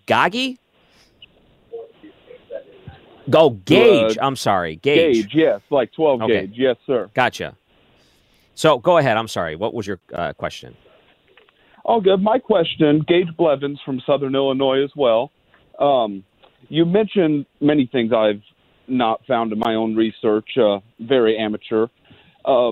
Gagi? 0.08 0.58
Go 3.30 3.52
Gauge. 3.52 4.18
Uh, 4.18 4.26
I'm 4.26 4.36
sorry, 4.36 4.78
Gauge. 4.78 5.26
Gauge, 5.26 5.36
yes, 5.36 5.62
like 5.70 5.94
12 5.94 6.24
Okay. 6.24 6.48
gauge. 6.48 6.54
Yes, 6.56 6.78
sir. 6.88 7.12
Gotcha. 7.14 7.56
So 8.56 8.80
go 8.80 8.98
ahead. 8.98 9.18
I'm 9.18 9.28
sorry. 9.28 9.56
What 9.56 9.76
was 9.76 9.86
your 9.86 10.00
uh, 10.14 10.34
question? 10.34 10.76
All 11.86 12.02
good. 12.02 12.22
My 12.22 12.40
question, 12.40 13.04
Gage 13.08 13.30
Blevins 13.38 13.80
from 13.86 14.02
Southern 14.06 14.34
Illinois 14.36 14.84
as 14.84 14.92
well. 14.96 15.32
Um, 15.80 16.24
you 16.70 16.86
mentioned 16.86 17.46
many 17.60 17.88
things 17.92 18.12
I've 18.14 18.42
not 18.88 19.22
found 19.28 19.52
in 19.52 19.60
my 19.60 19.76
own 19.76 19.96
research, 19.96 20.50
uh, 20.58 20.80
very 21.00 21.38
amateur, 21.38 21.88
uh, 22.46 22.72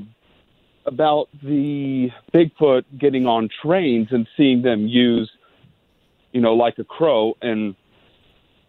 about 0.86 1.28
the 1.44 2.10
Bigfoot 2.34 2.84
getting 3.00 3.26
on 3.26 3.50
trains 3.62 4.08
and 4.12 4.28
seeing 4.36 4.62
them 4.62 4.88
use, 4.88 5.30
you 6.32 6.42
know, 6.42 6.54
like 6.54 6.78
a 6.80 6.84
crow 6.84 7.34
and 7.42 7.76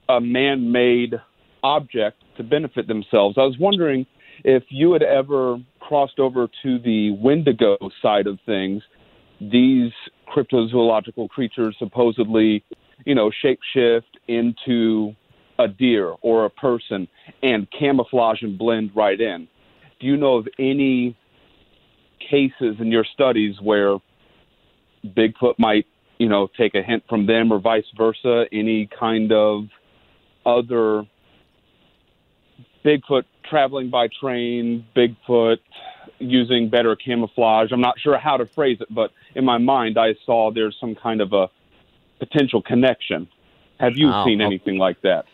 a 0.09 0.21
man-made 0.21 1.15
object 1.63 2.23
to 2.37 2.43
benefit 2.43 2.87
themselves. 2.89 3.37
I 3.39 3.43
was 3.43 3.57
wondering 3.59 4.07
if 4.45 4.65
you 4.69 4.93
had 4.93 5.03
ever 5.03 5.59
crossed 5.79 6.19
over 6.19 6.49
to 6.63 6.79
the 6.79 7.13
Wendigo 7.13 7.77
side 8.03 8.27
of 8.27 8.39
things. 8.47 8.83
These 9.41 9.93
cryptozoological 10.29 11.29
creatures 11.29 11.77
supposedly, 11.79 12.65
you 13.05 13.15
know, 13.15 13.31
shapeshift 13.43 14.03
into 14.29 15.15
a 15.61 15.69
deer 15.69 16.15
or 16.23 16.45
a 16.47 16.51
person 16.51 17.07
and 17.43 17.69
camouflage 17.71 18.43
and 18.43 18.59
blend 18.59 18.91
right 18.95 19.21
in. 19.21 19.47
Do 20.01 20.07
you 20.07 20.17
know 20.17 20.37
of 20.37 20.49
any 20.59 21.17
cases 22.19 22.77
in 22.81 22.87
your 22.89 23.05
studies 23.05 23.57
where 23.61 23.99
Bigfoot 25.05 25.55
might, 25.59 25.87
you 26.19 26.29
know, 26.29 26.49
take 26.57 26.75
a 26.75 26.83
hint 26.83 27.05
from 27.09 27.27
them 27.27 27.53
or 27.53 27.59
vice 27.59 27.85
versa? 27.97 28.47
Any 28.53 28.87
kind 28.87 29.33
of 29.33 29.65
other 30.47 31.07
Bigfoot 32.85 33.25
traveling 33.49 33.91
by 33.91 34.09
train, 34.21 34.87
Bigfoot 34.97 35.59
using 36.19 36.69
better 36.71 36.97
camouflage. 36.97 37.73
I'm 37.73 37.81
not 37.81 37.99
sure 37.99 38.17
how 38.19 38.37
to 38.37 38.47
phrase 38.47 38.79
it, 38.81 38.89
but 38.95 39.11
in 39.35 39.45
my 39.45 39.59
mind, 39.59 39.99
I 39.99 40.15
saw 40.25 40.51
there's 40.51 40.77
some 40.81 40.95
kind 40.95 41.21
of 41.21 41.33
a 41.33 41.49
potential 42.19 42.63
connection. 42.63 43.29
Have 43.79 43.97
you 43.97 44.11
Oh, 44.13 44.25
seen 44.25 44.41
anything 44.41 44.77
like 44.79 45.01
that? 45.03 45.25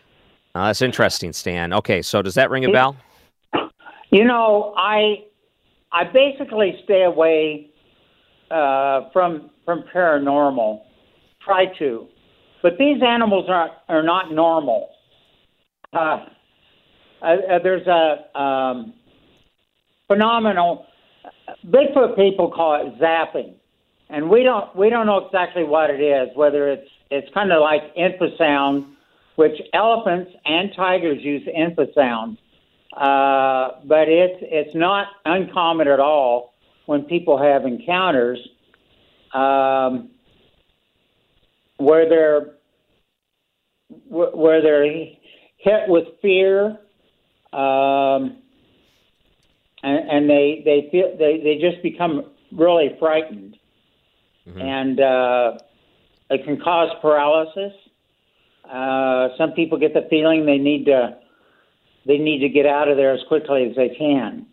Uh, 0.57 0.65
that's 0.65 0.81
interesting, 0.81 1.31
Stan. 1.33 1.71
Okay, 1.71 2.01
so 2.01 2.23
does 2.23 2.33
that 2.33 2.49
ring 2.49 2.65
a 2.65 2.71
bell? 2.71 2.95
You 4.09 4.23
know, 4.23 4.73
I 4.75 5.25
I 5.91 6.05
basically 6.05 6.81
stay 6.83 7.03
away 7.03 7.69
uh, 8.49 9.09
from 9.13 9.51
from 9.65 9.83
paranormal. 9.93 10.81
Try 11.45 11.65
to, 11.77 12.07
but 12.63 12.79
these 12.79 13.03
animals 13.03 13.45
are 13.49 13.69
are 13.87 14.01
not 14.01 14.31
normal. 14.31 14.89
uh, 15.93 16.25
uh, 17.21 17.25
uh, 17.25 17.59
there's 17.61 17.85
a 17.85 18.39
um, 18.39 18.95
phenomenal. 20.07 20.87
Bigfoot 21.67 22.15
people 22.15 22.49
call 22.49 22.81
it 22.83 22.99
zapping, 22.99 23.53
and 24.09 24.27
we 24.27 24.41
don't 24.41 24.75
we 24.75 24.89
don't 24.89 25.05
know 25.05 25.23
exactly 25.23 25.63
what 25.63 25.91
it 25.91 26.01
is. 26.01 26.35
Whether 26.35 26.67
it's 26.69 26.89
it's 27.11 27.31
kind 27.35 27.51
of 27.51 27.61
like 27.61 27.95
infrasound, 27.95 28.96
which 29.37 29.53
elephants 29.71 30.31
and 30.45 30.71
tigers 30.75 31.19
use 31.21 31.47
infrasound, 31.47 32.37
uh, 32.93 33.79
but 33.85 34.09
it's 34.09 34.39
it's 34.41 34.75
not 34.75 35.07
uncommon 35.25 35.87
at 35.87 35.99
all 35.99 36.53
when 36.87 37.03
people 37.03 37.37
have 37.37 37.63
encounters 37.63 38.39
um, 39.33 40.09
where 41.77 42.09
they're 42.09 42.55
where 44.09 44.61
they're 44.61 44.85
hit 45.57 45.87
with 45.87 46.05
fear, 46.19 46.79
um, 47.53 48.41
and, 49.83 50.09
and 50.09 50.29
they 50.29 50.63
they 50.65 50.89
feel 50.91 51.15
they, 51.17 51.41
they 51.43 51.59
just 51.61 51.83
become 51.83 52.31
really 52.51 52.95
frightened, 52.97 53.55
and 54.59 54.99
uh, 54.99 55.57
it 56.31 56.43
can 56.43 56.59
cause 56.59 56.89
paralysis. 57.03 57.73
Uh, 58.71 59.29
some 59.37 59.51
people 59.51 59.77
get 59.77 59.93
the 59.93 60.07
feeling 60.09 60.45
they 60.45 60.57
need 60.57 60.85
to 60.85 61.17
they 62.05 62.17
need 62.17 62.39
to 62.39 62.49
get 62.49 62.65
out 62.65 62.87
of 62.87 62.95
there 62.95 63.13
as 63.13 63.19
quickly 63.27 63.69
as 63.69 63.75
they 63.75 63.89
can. 63.89 64.45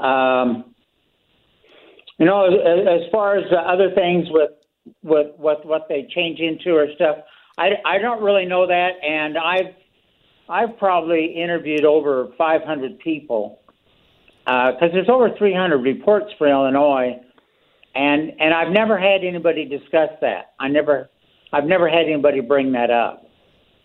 Um, 0.00 0.74
you 2.18 2.26
know, 2.26 2.44
as, 2.46 3.02
as 3.04 3.12
far 3.12 3.36
as 3.36 3.44
the 3.50 3.58
other 3.58 3.90
things 3.94 4.26
with 4.30 4.50
with 5.02 5.28
what 5.36 5.64
what 5.64 5.86
they 5.88 6.08
change 6.14 6.40
into 6.40 6.76
or 6.76 6.86
stuff, 6.94 7.18
I, 7.58 7.70
I 7.84 7.98
don't 7.98 8.22
really 8.22 8.46
know 8.46 8.66
that, 8.66 8.90
and 9.02 9.38
I've 9.38 9.74
I've 10.48 10.76
probably 10.78 11.26
interviewed 11.26 11.84
over 11.84 12.28
500 12.36 12.98
people 12.98 13.60
because 14.44 14.76
uh, 14.82 14.88
there's 14.92 15.08
over 15.08 15.30
300 15.36 15.78
reports 15.78 16.26
for 16.36 16.48
Illinois, 16.48 17.20
and 17.94 18.32
and 18.40 18.52
I've 18.52 18.72
never 18.72 18.98
had 18.98 19.24
anybody 19.24 19.64
discuss 19.64 20.10
that. 20.20 20.54
I 20.58 20.68
never 20.68 21.10
I've 21.52 21.64
never 21.64 21.88
had 21.88 22.06
anybody 22.06 22.40
bring 22.40 22.72
that 22.72 22.90
up. 22.90 23.21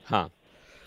Huh. 0.07 0.29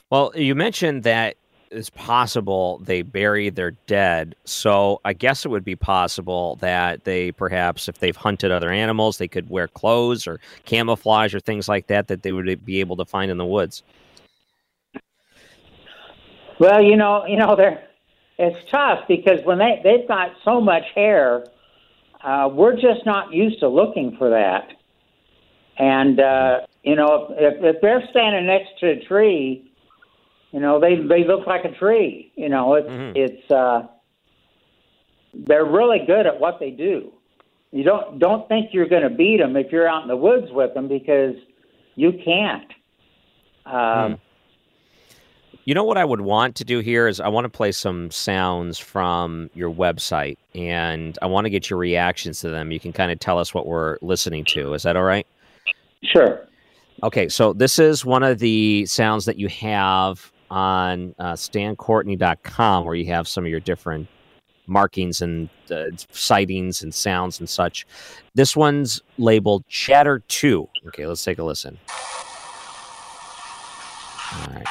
Well, 0.09 0.33
you 0.35 0.55
mentioned 0.55 1.03
that 1.03 1.37
it's 1.71 1.91
possible 1.91 2.79
they 2.83 3.03
bury 3.03 3.51
their 3.51 3.73
dead. 3.87 4.35
So 4.45 5.01
I 5.05 5.13
guess 5.13 5.45
it 5.45 5.51
would 5.51 5.65
be 5.65 5.77
possible 5.77 6.57
that 6.57 7.05
they 7.05 7.31
perhaps, 7.31 7.87
if 7.87 7.99
they've 7.99 8.17
hunted 8.17 8.51
other 8.51 8.71
animals, 8.71 9.19
they 9.19 9.29
could 9.29 9.51
wear 9.51 9.69
clothes 9.69 10.27
or 10.27 10.41
camouflage 10.65 11.35
or 11.35 11.41
things 11.41 11.69
like 11.69 11.87
that 11.89 12.09
that 12.09 12.23
they 12.23 12.33
would 12.33 12.65
be 12.65 12.81
able 12.81 12.97
to 12.97 13.05
find 13.05 13.31
in 13.31 13.37
the 13.37 13.45
woods. 13.45 13.83
Well, 16.59 16.83
you 16.83 16.97
know, 16.97 17.27
you 17.27 17.37
know, 17.37 17.55
they're 17.55 17.87
it's 18.39 18.71
tough 18.71 19.01
because 19.07 19.41
when 19.45 19.59
they 19.59 19.81
they've 19.85 20.09
got 20.09 20.33
so 20.45 20.63
much 20.63 20.85
hair, 20.95 21.47
uh, 22.25 22.49
we're 22.51 22.75
just 22.75 23.05
not 23.05 23.35
used 23.35 23.61
to 23.61 23.69
looking 23.69 24.17
for 24.17 24.31
that. 24.31 24.73
And 25.79 26.19
uh, 26.19 26.61
you 26.83 26.97
know, 26.97 27.35
if, 27.39 27.77
if 27.77 27.81
they're 27.83 28.03
standing 28.11 28.47
next 28.47 28.79
to 28.81 28.91
a 28.91 29.01
tree 29.05 29.71
you 30.53 30.59
know, 30.59 30.81
they 30.81 30.97
they 30.97 31.25
look 31.25 31.47
like 31.47 31.65
a 31.65 31.73
tree. 31.79 32.33
You 32.35 32.49
know, 32.49 32.75
it's 32.75 32.89
Mm-hmm. 32.89 33.17
it's 33.17 33.51
uh, 33.51 33.87
they're 35.33 35.65
really 35.65 36.01
good 36.07 36.27
at 36.27 36.41
what 36.41 36.59
they 36.59 36.71
do. 36.71 37.13
You 37.71 37.85
don't 37.85 38.19
don't 38.19 38.49
think 38.49 38.71
you're 38.73 38.89
going 38.89 39.05
to 39.05 39.11
beat 39.11 39.39
them 39.39 39.57
if 39.57 39.71
you're 39.71 39.89
out 39.89 40.03
in 40.03 40.09
the 40.09 40.17
woods 40.17 40.51
with 40.51 40.75
them 40.75 40.89
because 40.89 41.37
you 41.95 42.13
can't. 42.25 42.73
Um, 43.65 44.19
You 45.65 45.75
know 45.75 45.85
what 45.85 45.99
I 45.99 46.05
would 46.05 46.23
want 46.23 46.57
to 46.57 46.65
do 46.65 46.81
here 46.81 47.07
is 47.07 47.21
I 47.21 47.29
want 47.29 47.45
to 47.45 47.49
play 47.49 47.71
some 47.71 48.11
sounds 48.11 48.79
from 48.79 49.51
your 49.55 49.71
website 49.71 50.39
and 50.53 51.17
I 51.23 51.27
want 51.27 51.45
to 51.45 51.51
get 51.51 51.71
your 51.71 51.79
reactions 51.79 52.41
to 52.41 52.51
them. 52.51 52.73
You 52.73 52.81
can 52.81 52.93
kind 52.93 53.13
of 53.13 53.21
tell 53.21 53.39
us 53.39 53.55
what 53.55 53.67
we're 53.67 53.99
listening 54.03 54.45
to. 54.47 54.75
Is 54.75 54.83
that 54.83 54.97
all 54.97 55.05
right? 55.05 55.27
Sure. 56.03 56.49
Okay, 57.03 57.31
so 57.31 57.55
this 57.55 57.79
is 57.79 58.05
one 58.05 58.23
of 58.23 58.39
the 58.41 58.85
sounds 58.85 59.25
that 59.25 59.39
you 59.39 59.49
have 59.49 60.31
on 60.51 61.15
uh, 61.19 61.33
stancourtney.com 61.33 62.85
where 62.85 62.95
you 62.95 63.07
have 63.07 63.27
some 63.27 63.45
of 63.45 63.51
your 63.51 63.61
different 63.61 64.07
markings 64.67 65.23
and 65.23 65.49
uh, 65.71 65.85
sightings 66.11 66.83
and 66.83 66.95
sounds 66.95 67.41
and 67.41 67.49
such. 67.49 67.87
This 68.35 68.55
one's 68.55 69.01
labeled 69.17 69.67
Chatter 69.67 70.19
2. 70.29 70.69
Okay, 70.89 71.07
let's 71.07 71.25
take 71.25 71.39
a 71.39 71.45
listen. 71.45 71.79
All 74.35 74.53
right. 74.53 74.67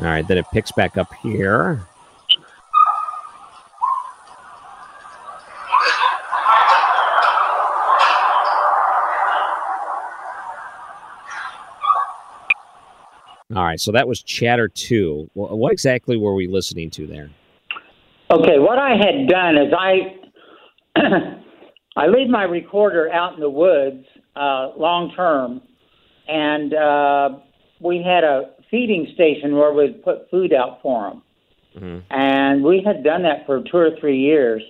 All 0.00 0.04
right, 0.04 0.28
then 0.28 0.36
it 0.36 0.44
picks 0.52 0.70
back 0.70 0.98
up 0.98 1.12
here. 1.22 1.88
All 13.58 13.64
right, 13.64 13.80
so 13.80 13.90
that 13.90 14.06
was 14.06 14.22
Chatter 14.22 14.68
2. 14.68 15.30
Wh- 15.34 15.36
What 15.50 15.72
exactly 15.72 16.16
were 16.16 16.32
we 16.34 16.46
listening 16.46 16.90
to 16.90 17.08
there? 17.08 17.28
Okay, 18.30 18.60
what 18.60 18.78
I 18.78 18.90
had 18.90 19.26
done 19.26 19.56
is 19.56 19.72
I 19.76 20.14
I 21.96 22.06
leave 22.06 22.28
my 22.28 22.44
recorder 22.44 23.10
out 23.10 23.34
in 23.34 23.40
the 23.40 23.50
woods 23.50 24.06
uh, 24.36 24.68
long 24.76 25.10
term, 25.16 25.60
and 26.28 26.72
uh, 26.72 27.30
we 27.80 28.00
had 28.00 28.22
a 28.22 28.50
feeding 28.70 29.08
station 29.14 29.56
where 29.56 29.72
we'd 29.72 30.04
put 30.04 30.30
food 30.30 30.52
out 30.52 30.78
for 30.80 31.08
them, 31.10 31.22
Mm-hmm. 31.76 31.98
and 32.12 32.62
we 32.62 32.80
had 32.86 33.02
done 33.02 33.22
that 33.24 33.44
for 33.44 33.60
two 33.62 33.76
or 33.76 33.90
three 34.00 34.18
years, 34.20 34.62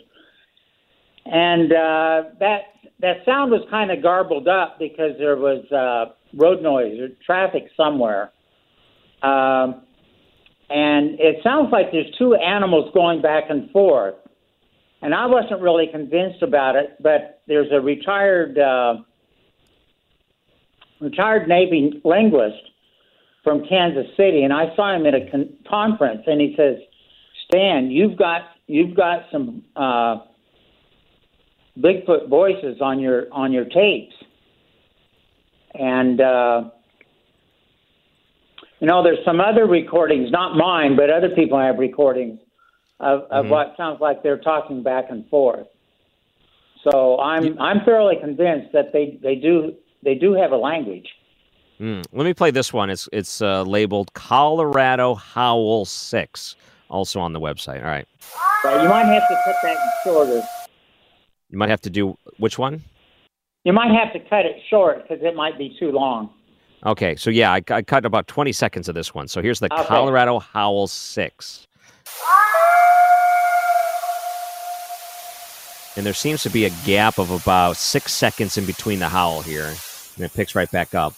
and 1.26 1.70
uh, 1.72 2.22
that 2.40 2.60
that 3.00 3.18
sound 3.26 3.50
was 3.50 3.60
kind 3.68 3.90
of 3.90 4.02
garbled 4.02 4.48
up 4.48 4.78
because 4.78 5.12
there 5.18 5.36
was 5.36 5.62
uh, 5.72 6.12
road 6.34 6.62
noise 6.62 6.98
or 6.98 7.08
traffic 7.26 7.64
somewhere. 7.76 8.30
Um, 9.22 9.82
and 10.70 11.18
it 11.18 11.42
sounds 11.42 11.72
like 11.72 11.92
there's 11.92 12.10
two 12.18 12.34
animals 12.34 12.90
going 12.92 13.22
back 13.22 13.44
and 13.48 13.70
forth. 13.70 14.14
And 15.00 15.14
I 15.14 15.26
wasn't 15.26 15.60
really 15.60 15.86
convinced 15.86 16.42
about 16.42 16.76
it, 16.76 16.96
but 17.00 17.42
there's 17.46 17.70
a 17.72 17.80
retired 17.80 18.58
uh, 18.58 18.96
retired 21.00 21.48
Navy 21.48 22.00
linguist 22.04 22.70
from 23.44 23.64
Kansas 23.68 24.06
City, 24.16 24.42
and 24.42 24.52
I 24.52 24.74
saw 24.74 24.94
him 24.94 25.06
at 25.06 25.14
a 25.14 25.30
con- 25.30 25.56
conference, 25.68 26.22
and 26.26 26.40
he 26.40 26.54
says, 26.56 26.76
"Stan, 27.46 27.90
you've 27.90 28.18
got 28.18 28.42
you've 28.66 28.96
got 28.96 29.26
some 29.30 29.62
uh, 29.76 30.18
Bigfoot 31.78 32.28
voices 32.28 32.80
on 32.80 32.98
your 32.98 33.32
on 33.32 33.52
your 33.52 33.64
tapes," 33.64 34.14
and 35.74 36.20
uh, 36.20 36.64
you 38.80 38.86
know, 38.86 39.02
there's 39.02 39.24
some 39.24 39.40
other 39.40 39.66
recordings, 39.66 40.30
not 40.30 40.56
mine, 40.56 40.96
but 40.96 41.10
other 41.10 41.30
people 41.30 41.58
have 41.58 41.78
recordings 41.78 42.38
of, 43.00 43.22
of 43.30 43.46
Mhm. 43.46 43.48
what 43.50 43.74
sounds 43.76 44.00
like 44.00 44.22
they're 44.22 44.38
talking 44.38 44.82
back 44.82 45.06
and 45.10 45.28
forth. 45.28 45.66
So 46.84 47.18
I'm 47.20 47.60
I'm 47.60 47.80
fairly 47.84 48.16
convinced 48.16 48.72
that 48.72 48.92
they, 48.92 49.18
they 49.22 49.34
do 49.34 49.74
they 50.02 50.14
do 50.14 50.32
have 50.34 50.52
a 50.52 50.56
language. 50.56 51.08
Hmm. 51.78 52.02
Let 52.12 52.24
me 52.24 52.34
play 52.34 52.50
this 52.50 52.72
one. 52.72 52.88
It's 52.90 53.08
it's 53.12 53.42
uh, 53.42 53.62
labeled 53.62 54.12
Colorado 54.14 55.14
Howl 55.14 55.84
6, 55.84 56.56
also 56.88 57.20
on 57.20 57.32
the 57.32 57.40
website. 57.40 57.80
All 57.80 57.90
right. 57.90 58.06
But 58.62 58.82
you 58.82 58.88
might 58.88 59.06
have 59.06 59.26
to 59.28 59.34
cut 59.44 59.56
that 59.62 59.76
shorter. 60.04 60.42
You 61.50 61.58
might 61.58 61.68
have 61.68 61.80
to 61.82 61.90
do 61.90 62.16
which 62.38 62.58
one? 62.58 62.82
You 63.64 63.72
might 63.72 63.90
have 63.92 64.12
to 64.12 64.20
cut 64.28 64.44
it 64.46 64.56
short 64.70 65.02
because 65.02 65.22
it 65.22 65.34
might 65.34 65.58
be 65.58 65.76
too 65.78 65.90
long. 65.90 66.30
Okay, 66.86 67.16
so 67.16 67.30
yeah, 67.30 67.52
I, 67.52 67.62
I 67.70 67.82
cut 67.82 68.04
about 68.04 68.28
20 68.28 68.52
seconds 68.52 68.88
of 68.88 68.94
this 68.94 69.12
one. 69.14 69.26
So 69.28 69.42
here's 69.42 69.58
the 69.58 69.72
Okay. 69.72 69.84
Colorado 69.84 70.38
Howl 70.38 70.86
6. 70.86 71.66
And 75.96 76.06
there 76.06 76.14
seems 76.14 76.42
to 76.44 76.50
be 76.50 76.64
a 76.64 76.70
gap 76.86 77.18
of 77.18 77.30
about 77.32 77.76
six 77.76 78.12
seconds 78.12 78.56
in 78.56 78.64
between 78.64 79.00
the 79.00 79.08
howl 79.08 79.42
here. 79.42 79.66
And 80.16 80.24
it 80.24 80.32
picks 80.32 80.54
right 80.54 80.70
back 80.70 80.94
up. 80.94 81.14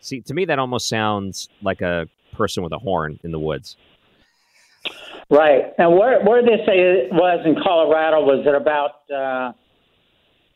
See, 0.00 0.20
to 0.20 0.34
me, 0.34 0.44
that 0.44 0.60
almost 0.60 0.88
sounds 0.88 1.48
like 1.62 1.80
a 1.80 2.08
person 2.32 2.62
with 2.62 2.72
a 2.72 2.78
horn 2.78 3.18
in 3.24 3.32
the 3.32 3.40
woods. 3.40 3.76
Right. 5.28 5.72
And 5.78 5.96
where 5.98 6.22
where 6.24 6.42
this 6.42 6.60
is- 6.60 7.10
was 7.10 7.40
in 7.44 7.56
Colorado 7.60 8.20
was 8.24 8.46
at 8.46 8.54
about 8.54 9.10
uh, 9.10 9.52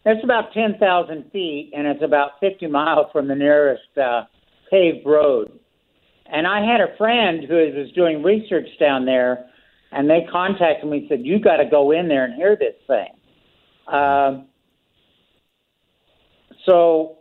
it's 0.04 0.24
about 0.24 0.52
ten 0.52 0.76
thousand 0.78 1.30
feet, 1.30 1.72
and 1.76 1.86
it's 1.86 2.02
about 2.02 2.32
fifty 2.40 2.66
miles 2.66 3.06
from 3.12 3.28
the 3.28 3.34
nearest 3.34 3.96
uh, 3.96 4.22
paved 4.70 5.06
road. 5.06 5.58
And 6.32 6.46
I 6.46 6.64
had 6.64 6.80
a 6.80 6.96
friend 6.96 7.44
who 7.48 7.54
was 7.54 7.90
doing 7.92 8.22
research 8.22 8.68
down 8.78 9.04
there, 9.04 9.46
and 9.92 10.08
they 10.08 10.26
contacted 10.30 10.88
me 10.88 10.98
and 10.98 11.06
said, 11.08 11.20
"You 11.26 11.38
got 11.40 11.56
to 11.56 11.66
go 11.68 11.90
in 11.90 12.08
there 12.08 12.24
and 12.24 12.34
hear 12.34 12.56
this 12.56 12.76
thing." 12.86 13.08
Um, 13.92 14.46
so 16.66 17.18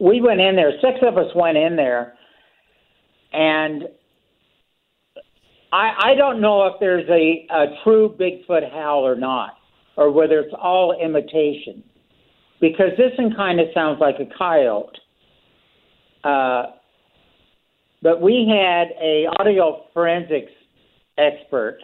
we 0.00 0.20
went 0.20 0.40
in 0.40 0.56
there. 0.56 0.72
Six 0.80 0.98
of 1.02 1.16
us 1.16 1.34
went 1.34 1.56
in 1.56 1.76
there, 1.76 2.14
and 3.32 3.84
I, 5.72 6.10
I 6.10 6.14
don't 6.14 6.40
know 6.40 6.66
if 6.66 6.74
there's 6.80 7.08
a, 7.08 7.46
a 7.50 7.66
true 7.84 8.14
Bigfoot 8.18 8.70
howl 8.72 9.06
or 9.06 9.14
not, 9.14 9.54
or 9.98 10.12
whether 10.12 10.38
it's 10.38 10.54
all 10.56 10.96
imitation, 10.96 11.82
because 12.60 12.90
this 12.96 13.10
one 13.18 13.34
kind 13.34 13.58
of 13.58 13.66
sounds 13.74 13.98
like 14.00 14.14
a 14.20 14.38
coyote. 14.38 14.96
Uh, 16.22 16.66
but 18.00 18.22
we 18.22 18.46
had 18.48 18.92
a 19.02 19.26
audio 19.40 19.86
forensics 19.92 20.52
expert, 21.18 21.80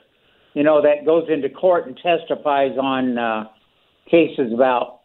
you 0.55 0.63
know, 0.63 0.81
that 0.81 1.05
goes 1.05 1.25
into 1.29 1.49
court 1.49 1.89
and 1.89 1.97
testifies 1.97 2.79
on 2.81 3.19
uh, 3.19 3.45
cases 4.09 4.53
about, 4.55 5.01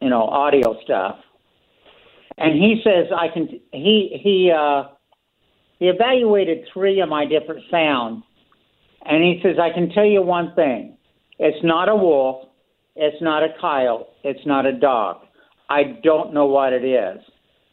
you 0.00 0.08
know, 0.08 0.22
audio 0.22 0.74
stuff. 0.82 1.16
And 2.38 2.54
he 2.54 2.80
says 2.82 3.12
I 3.14 3.28
can. 3.28 3.60
He 3.72 4.18
he 4.22 4.50
uh, 4.50 4.84
he 5.78 5.88
evaluated 5.88 6.66
three 6.72 7.00
of 7.00 7.10
my 7.10 7.26
different 7.26 7.62
sounds, 7.70 8.24
and 9.04 9.22
he 9.22 9.38
says 9.42 9.56
I 9.60 9.70
can 9.70 9.90
tell 9.90 10.06
you 10.06 10.22
one 10.22 10.54
thing: 10.56 10.96
it's 11.38 11.62
not 11.62 11.88
a 11.88 11.94
wolf, 11.94 12.48
it's 12.96 13.20
not 13.20 13.42
a 13.42 13.48
coyote, 13.60 14.06
it's 14.22 14.46
not 14.46 14.66
a 14.66 14.72
dog. 14.72 15.22
I 15.68 15.98
don't 16.02 16.32
know 16.32 16.46
what 16.46 16.72
it 16.72 16.84
is, 16.84 17.22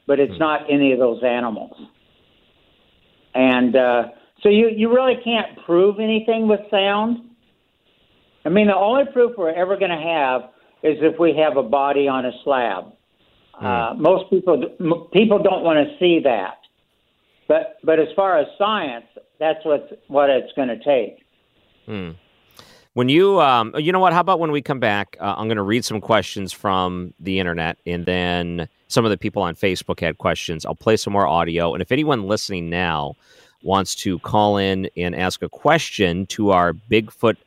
but 0.07 0.19
it's 0.19 0.37
not 0.39 0.61
any 0.69 0.93
of 0.93 0.99
those 0.99 1.21
animals. 1.23 1.73
And 3.33 3.75
uh, 3.75 4.03
so 4.41 4.49
you 4.49 4.69
you 4.75 4.93
really 4.93 5.15
can't 5.23 5.57
prove 5.65 5.99
anything 5.99 6.47
with 6.47 6.59
sound. 6.69 7.29
I 8.43 8.49
mean, 8.49 8.67
the 8.67 8.75
only 8.75 9.03
proof 9.11 9.33
we're 9.37 9.53
ever 9.53 9.77
going 9.77 9.91
to 9.91 9.97
have 9.97 10.41
is 10.83 10.97
if 11.01 11.19
we 11.19 11.35
have 11.37 11.57
a 11.57 11.63
body 11.63 12.07
on 12.07 12.25
a 12.25 12.31
slab. 12.43 12.93
Uh, 13.59 13.93
most 13.95 14.27
people 14.31 14.63
m- 14.79 15.07
people 15.13 15.37
don't 15.37 15.63
want 15.63 15.77
to 15.87 15.97
see 15.99 16.19
that, 16.23 16.57
but 17.47 17.77
but 17.83 17.99
as 17.99 18.07
far 18.15 18.39
as 18.39 18.47
science, 18.57 19.05
that's 19.39 19.63
what 19.63 20.01
what 20.07 20.31
it's 20.31 20.51
going 20.53 20.69
to 20.69 20.83
take. 20.83 21.23
Hmm. 21.85 22.11
When 22.93 23.07
you, 23.07 23.39
um, 23.39 23.73
you 23.77 23.93
know 23.93 23.99
what? 23.99 24.11
How 24.11 24.19
about 24.19 24.39
when 24.39 24.51
we 24.51 24.61
come 24.61 24.81
back? 24.81 25.15
Uh, 25.19 25.35
I'm 25.37 25.47
going 25.47 25.55
to 25.55 25.63
read 25.63 25.85
some 25.85 26.01
questions 26.01 26.51
from 26.51 27.13
the 27.21 27.39
internet, 27.39 27.77
and 27.85 28.05
then 28.05 28.67
some 28.89 29.05
of 29.05 29.11
the 29.11 29.17
people 29.17 29.41
on 29.41 29.55
Facebook 29.55 30.01
had 30.01 30.17
questions. 30.17 30.65
I'll 30.65 30.75
play 30.75 30.97
some 30.97 31.13
more 31.13 31.25
audio, 31.25 31.73
and 31.73 31.81
if 31.81 31.93
anyone 31.93 32.23
listening 32.23 32.69
now 32.69 33.15
wants 33.63 33.95
to 33.95 34.19
call 34.19 34.57
in 34.57 34.89
and 34.97 35.15
ask 35.15 35.41
a 35.41 35.47
question 35.47 36.25
to 36.27 36.51
our 36.51 36.73
Bigfoot 36.73 37.37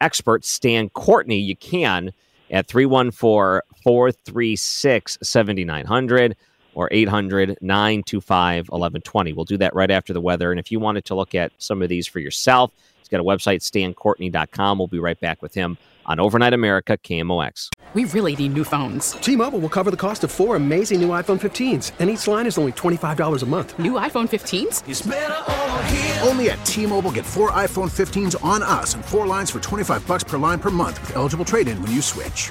expert 0.00 0.46
Stan 0.46 0.88
Courtney, 0.88 1.38
you 1.38 1.56
can 1.56 2.10
at 2.50 2.66
314 2.66 3.60
436 3.82 5.18
7900 5.20 6.36
or 6.74 6.88
800 6.90 7.58
925 7.60 8.68
1120. 8.68 9.32
We'll 9.34 9.44
do 9.44 9.58
that 9.58 9.74
right 9.74 9.90
after 9.90 10.14
the 10.14 10.20
weather. 10.20 10.50
And 10.50 10.58
if 10.58 10.70
you 10.70 10.80
wanted 10.80 11.04
to 11.06 11.14
look 11.14 11.34
at 11.34 11.52
some 11.58 11.82
of 11.82 11.90
these 11.90 12.06
for 12.06 12.20
yourself, 12.20 12.70
he's 13.08 13.16
got 13.16 13.20
a 13.20 13.24
website, 13.24 13.60
stancourtney.com. 13.60 14.78
We'll 14.78 14.88
be 14.88 14.98
right 14.98 15.18
back 15.20 15.40
with 15.42 15.54
him 15.54 15.78
on 16.06 16.20
Overnight 16.20 16.52
America 16.52 16.96
KMOX. 16.98 17.68
We 17.94 18.04
really 18.06 18.34
need 18.36 18.54
new 18.54 18.64
phones. 18.64 19.12
T-Mobile 19.12 19.60
will 19.60 19.68
cover 19.68 19.90
the 19.90 19.96
cost 19.96 20.24
of 20.24 20.30
four 20.30 20.56
amazing 20.56 21.00
new 21.00 21.08
iPhone 21.08 21.40
15s, 21.40 21.92
and 21.98 22.10
each 22.10 22.26
line 22.26 22.46
is 22.46 22.58
only 22.58 22.72
$25 22.72 23.42
a 23.42 23.46
month. 23.46 23.78
New 23.78 23.92
iPhone 23.92 24.28
15s? 24.28 26.26
Only 26.26 26.50
at 26.50 26.62
T-Mobile 26.66 27.12
get 27.12 27.24
four 27.24 27.50
iPhone 27.52 27.90
15s 27.90 28.42
on 28.44 28.62
us 28.62 28.94
and 28.94 29.02
four 29.04 29.26
lines 29.26 29.50
for 29.50 29.60
25 29.60 30.06
bucks 30.06 30.24
per 30.24 30.36
line 30.36 30.58
per 30.58 30.70
month 30.70 31.00
with 31.00 31.16
eligible 31.16 31.46
trade-in 31.46 31.80
when 31.82 31.90
you 31.90 32.02
switch. 32.02 32.50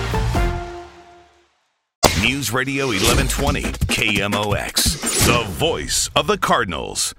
News 2.21 2.53
Radio 2.53 2.85
1120, 2.85 3.63
KMOX, 3.63 5.25
the 5.25 5.43
voice 5.53 6.07
of 6.15 6.27
the 6.27 6.37
Cardinals. 6.37 7.15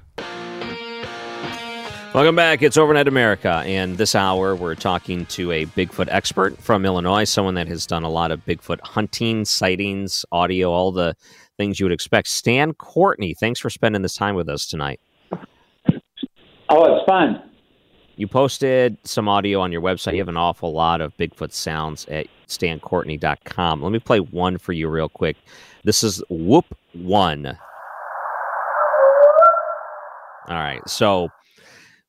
Welcome 2.14 2.36
back. 2.36 2.62
It's 2.62 2.76
Overnight 2.76 3.08
America. 3.08 3.64
And 3.66 3.98
this 3.98 4.14
hour, 4.14 4.54
we're 4.54 4.76
talking 4.76 5.26
to 5.26 5.50
a 5.50 5.66
Bigfoot 5.66 6.06
expert 6.08 6.56
from 6.58 6.86
Illinois, 6.86 7.24
someone 7.24 7.54
that 7.54 7.66
has 7.66 7.84
done 7.84 8.04
a 8.04 8.08
lot 8.08 8.30
of 8.30 8.44
Bigfoot 8.46 8.78
hunting, 8.80 9.44
sightings, 9.44 10.24
audio, 10.30 10.70
all 10.70 10.92
the 10.92 11.16
things 11.56 11.80
you 11.80 11.86
would 11.86 11.92
expect. 11.92 12.28
Stan 12.28 12.72
Courtney, 12.72 13.34
thanks 13.34 13.58
for 13.58 13.70
spending 13.70 14.02
this 14.02 14.14
time 14.14 14.36
with 14.36 14.48
us 14.48 14.66
tonight. 14.66 15.00
Oh, 16.68 16.94
it's 16.94 17.04
fun. 17.08 17.42
You 18.14 18.28
posted 18.28 18.98
some 19.02 19.28
audio 19.28 19.60
on 19.60 19.72
your 19.72 19.82
website. 19.82 20.12
You 20.12 20.18
have 20.18 20.28
an 20.28 20.36
awful 20.36 20.72
lot 20.72 21.00
of 21.00 21.16
Bigfoot 21.16 21.52
sounds 21.52 22.06
at 22.06 22.28
stancourtney.com. 22.58 23.82
Let 23.82 23.92
me 23.92 23.98
play 23.98 24.20
one 24.20 24.58
for 24.58 24.72
you 24.72 24.88
real 24.88 25.08
quick. 25.08 25.36
This 25.84 26.02
is 26.02 26.22
Whoop 26.28 26.66
One. 26.92 27.58
All 30.48 30.56
right. 30.56 30.86
So, 30.88 31.28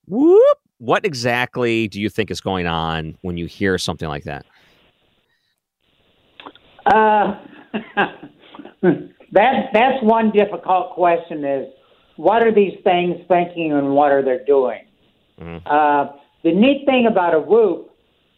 whoop. 0.08 0.58
What 0.80 1.06
exactly 1.06 1.88
do 1.88 2.02
you 2.02 2.10
think 2.10 2.30
is 2.30 2.42
going 2.42 2.68
on 2.68 3.18
when 3.22 3.38
you 3.38 3.46
hear 3.46 3.78
something 3.78 4.10
like 4.10 4.26
that? 4.26 4.46
Uh, 6.86 7.40
that 9.32 9.70
that's 9.72 10.04
one 10.04 10.32
difficult 10.32 10.92
question. 10.92 11.46
Is 11.46 11.68
what 12.18 12.44
are 12.44 12.54
these 12.54 12.78
things 12.84 13.16
thinking 13.30 13.72
and 13.72 13.94
what 13.94 14.12
are 14.12 14.22
they 14.22 14.40
doing? 14.46 14.82
Uh, 15.66 16.08
the 16.44 16.52
neat 16.52 16.86
thing 16.86 17.08
about 17.08 17.34
a 17.34 17.40
whoop 17.40 17.93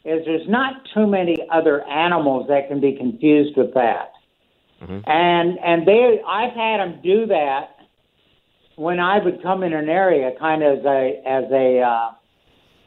is 0.05 0.23
there's 0.25 0.47
not 0.47 0.73
too 0.93 1.07
many 1.07 1.35
other 1.51 1.83
animals 1.87 2.47
that 2.47 2.67
can 2.67 2.79
be 2.79 2.95
confused 2.95 3.57
with 3.57 3.73
that. 3.73 4.11
And 5.07 5.57
and 5.59 5.87
they 5.87 6.21
I've 6.27 6.53
had 6.53 6.77
them 6.79 6.99
do 7.01 7.25
that 7.27 7.75
when 8.75 8.99
I 8.99 9.23
would 9.23 9.41
come 9.41 9.63
in 9.63 9.73
an 9.73 9.89
area, 9.89 10.31
kind 10.39 10.63
of 10.63 10.79
as 10.79 10.85
a 10.85 11.21
as 11.25 11.43
a 11.51 11.79
uh, 11.79 12.11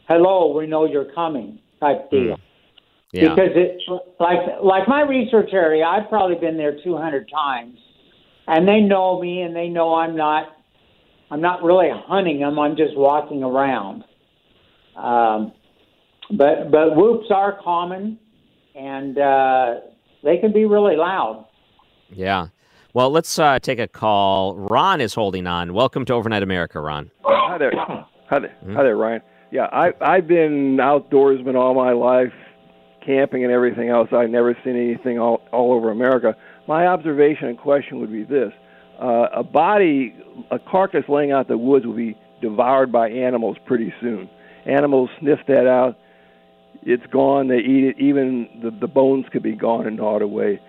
hello, 0.09 0.57
we 0.57 0.67
know 0.67 0.85
you're 0.85 1.13
coming 1.13 1.59
type 1.81 2.11
deal. 2.11 2.39
Yeah. 3.13 3.31
Because 3.31 3.51
it 3.55 3.81
like 4.21 4.39
like 4.63 4.87
my 4.87 5.03
research 5.03 5.51
area, 5.53 5.85
I've 5.85 6.09
probably 6.09 6.37
been 6.37 6.57
there 6.57 6.79
200 6.85 7.31
times, 7.31 7.79
and 8.47 8.69
they 8.69 8.81
know 8.81 9.21
me, 9.21 9.43
and 9.43 9.57
they 9.57 9.69
know 9.69 9.95
I'm 9.95 10.15
not 10.15 10.49
I'm 11.31 11.41
not 11.41 11.63
really 11.63 11.89
hunting 11.91 12.41
them. 12.41 12.59
I'm 12.59 12.77
just 12.77 12.97
walking 12.97 13.43
around. 13.43 14.05
Um, 14.95 15.53
but 16.31 16.71
but 16.71 16.97
whoops 16.97 17.27
are 17.31 17.59
common, 17.63 18.19
and 18.75 19.19
uh, 19.19 19.75
they 20.23 20.39
can 20.39 20.53
be 20.53 20.65
really 20.65 20.97
loud. 20.97 21.47
Yeah. 22.11 22.49
Well, 22.95 23.11
let's 23.11 23.39
uh, 23.39 23.59
take 23.59 23.79
a 23.79 23.87
call. 23.87 24.57
Ron 24.57 25.01
is 25.01 25.15
holding 25.15 25.47
on. 25.47 25.75
Welcome 25.75 26.05
to 26.07 26.15
Overnight 26.15 26.43
America, 26.43 26.81
Ron. 26.81 27.11
Hi 27.23 27.59
there. 27.59 27.73
Hi 27.77 28.39
there. 28.39 28.57
Hi 28.75 28.83
there, 28.83 28.97
Ryan. 28.97 29.23
Yeah, 29.51 29.67
I 29.73 29.93
I've 30.01 30.27
been 30.27 30.77
outdoorsman 30.81 31.55
all 31.55 31.75
my 31.75 31.93
life, 31.93 32.33
camping 33.05 33.45
and 33.45 33.53
everything 33.53 33.89
else. 33.89 34.09
I've 34.13 34.31
never 34.31 34.57
seen 34.65 34.77
anything 34.77 35.19
all 35.19 35.43
all 35.53 35.73
over 35.73 35.91
America. 35.91 36.35
My 36.67 36.87
observation 36.87 37.49
and 37.49 37.59
question 37.59 38.01
would 38.01 38.13
be 38.13 38.25
this: 38.25 38.53
uh, 39.01 39.27
a 39.35 39.43
body, 39.43 40.15
a 40.51 40.59
carcass 40.59 41.05
laying 41.09 41.33
out 41.33 41.49
in 41.49 41.57
the 41.57 41.59
woods 41.59 41.87
will 41.87 41.97
be 41.97 42.17
devoured 42.43 42.93
by 42.93 43.09
animals 43.09 43.57
pretty 43.67 43.93
soon. 44.01 44.29
Animals 44.67 45.09
sniff 45.21 45.39
that 45.49 45.67
out. 45.67 45.97
It's 46.91 47.07
gone. 47.13 47.49
They 47.49 47.59
eat 47.59 47.85
it. 47.85 47.97
Even 47.99 48.49
the 48.63 48.71
the 48.71 48.89
bones 48.89 49.27
could 49.31 49.43
be 49.43 49.55
gone 49.55 49.87
and 49.87 49.97
gnawed 49.97 50.23
away. 50.23 50.61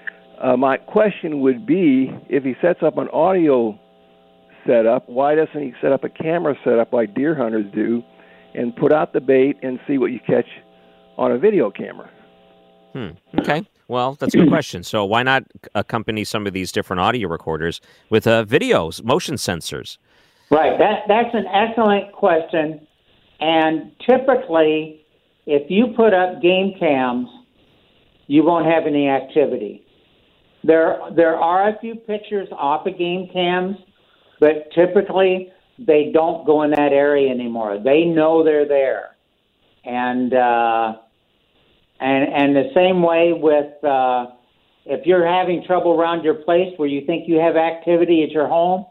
Uh, 0.42 0.58
my 0.58 0.78
question 0.78 1.40
would 1.40 1.66
be: 1.66 2.12
if 2.30 2.44
he 2.44 2.56
sets 2.62 2.80
up 2.84 2.98
an 2.98 3.08
audio 3.10 3.80
setup, 4.68 5.08
why 5.08 5.36
doesn't 5.36 5.62
he 5.62 5.74
set 5.82 5.92
up 5.92 6.04
a 6.04 6.10
camera 6.10 6.56
setup 6.64 6.92
like 6.92 7.16
deer 7.16 7.36
hunters 7.36 7.66
do, 7.74 8.04
and 8.54 8.76
put 8.76 8.92
out 8.92 9.14
the 9.14 9.22
bait 9.22 9.58
and 9.62 9.80
see 9.88 9.98
what 9.98 10.12
you 10.12 10.20
catch 10.20 10.48
on 11.18 11.32
a 11.32 11.38
video 11.38 11.70
camera. 11.70 12.10
Hmm. 12.94 13.10
Okay. 13.38 13.68
Well, 13.88 14.16
that's 14.20 14.34
a 14.34 14.38
good 14.38 14.50
question. 14.50 14.84
So 14.84 15.04
why 15.06 15.24
not 15.24 15.44
accompany 15.76 16.24
some 16.24 16.48
of 16.48 16.54
these 16.54 16.72
different 16.72 17.02
audio 17.02 17.28
recorders 17.28 17.82
with 18.10 18.26
uh, 18.26 18.46
videos, 18.46 19.04
motion 19.04 19.36
sensors? 19.36 19.98
Right. 20.50 20.78
That 20.80 21.04
that's 21.08 21.34
an 21.34 21.46
excellent 21.48 22.12
question. 22.14 22.88
And 23.40 23.92
typically, 24.08 25.06
if 25.50 25.72
you 25.72 25.88
put 25.98 26.14
up 26.14 26.44
game 26.44 26.76
cams, 26.80 27.28
you 28.28 28.44
won't 28.44 28.68
have 28.68 28.86
any 28.86 29.10
activity. 29.10 29.84
There 30.64 31.00
there 31.16 31.36
are 31.38 31.70
a 31.70 31.80
few 31.80 31.96
pictures 31.96 32.48
off 32.52 32.86
of 32.86 33.00
game 33.00 33.30
cams, 33.34 33.76
but 34.40 34.72
typically 34.76 35.52
they 35.80 36.12
don't 36.14 36.46
go 36.46 36.62
in 36.62 36.70
that 36.72 36.94
area 36.94 37.32
anymore. 37.32 37.80
They 37.84 38.06
know 38.06 38.44
they're 38.44 38.68
there, 38.68 39.16
and 39.86 40.32
uh, 40.32 40.98
and 42.00 42.32
and 42.32 42.56
the 42.56 42.70
same 42.76 43.02
way 43.02 43.34
with 43.34 43.84
uh, 43.84 44.28
if 44.86 45.08
you're 45.08 45.26
having 45.26 45.64
trouble 45.66 46.00
around 46.00 46.24
your 46.24 46.36
place 46.36 46.74
where 46.78 46.88
you 46.88 47.08
think 47.08 47.28
you 47.28 47.40
have 47.40 47.56
activity 47.56 48.22
at 48.24 48.30
your 48.30 48.48
home, 48.48 48.86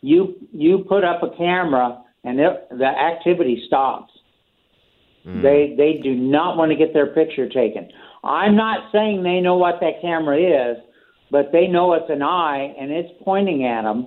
you 0.00 0.36
you 0.52 0.86
put 0.88 1.04
up 1.04 1.22
a 1.22 1.36
camera 1.36 2.02
and 2.24 2.40
it, 2.40 2.68
the 2.70 2.86
activity 2.86 3.62
stops. 3.66 4.12
Mm. 5.28 5.42
They 5.42 5.74
they 5.76 6.00
do 6.02 6.14
not 6.14 6.56
want 6.56 6.70
to 6.70 6.76
get 6.76 6.94
their 6.94 7.08
picture 7.08 7.48
taken. 7.48 7.90
I'm 8.24 8.56
not 8.56 8.90
saying 8.92 9.22
they 9.22 9.40
know 9.40 9.56
what 9.56 9.80
that 9.80 10.00
camera 10.00 10.38
is, 10.72 10.78
but 11.30 11.52
they 11.52 11.66
know 11.66 11.92
it's 11.94 12.10
an 12.10 12.22
eye 12.22 12.74
and 12.78 12.90
it's 12.90 13.10
pointing 13.22 13.66
at 13.66 13.82
them. 13.82 14.06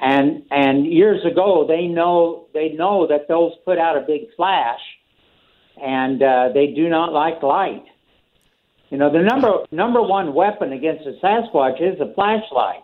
And 0.00 0.42
and 0.50 0.86
years 0.86 1.24
ago, 1.24 1.64
they 1.66 1.86
know 1.86 2.46
they 2.54 2.70
know 2.70 3.06
that 3.06 3.28
those 3.28 3.52
put 3.64 3.78
out 3.78 3.96
a 3.96 4.04
big 4.06 4.22
flash, 4.36 4.80
and 5.82 6.22
uh, 6.22 6.48
they 6.52 6.68
do 6.68 6.88
not 6.88 7.12
like 7.12 7.42
light. 7.42 7.84
You 8.90 8.98
know, 8.98 9.10
the 9.10 9.22
number 9.22 9.64
number 9.72 10.02
one 10.02 10.34
weapon 10.34 10.72
against 10.72 11.06
a 11.06 11.12
Sasquatch 11.24 11.80
is 11.80 12.00
a 12.00 12.12
flashlight, 12.14 12.82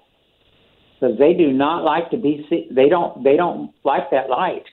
because 0.95 1.19
they 1.19 1.33
do 1.33 1.53
not 1.53 1.85
like 1.85 2.11
to 2.11 2.17
be 2.17 2.47
see- 2.49 2.69
they 2.71 2.89
don't 2.89 3.23
they 3.23 3.37
don't 3.37 3.73
like 3.85 4.11
that 4.11 4.29
light. 4.29 4.65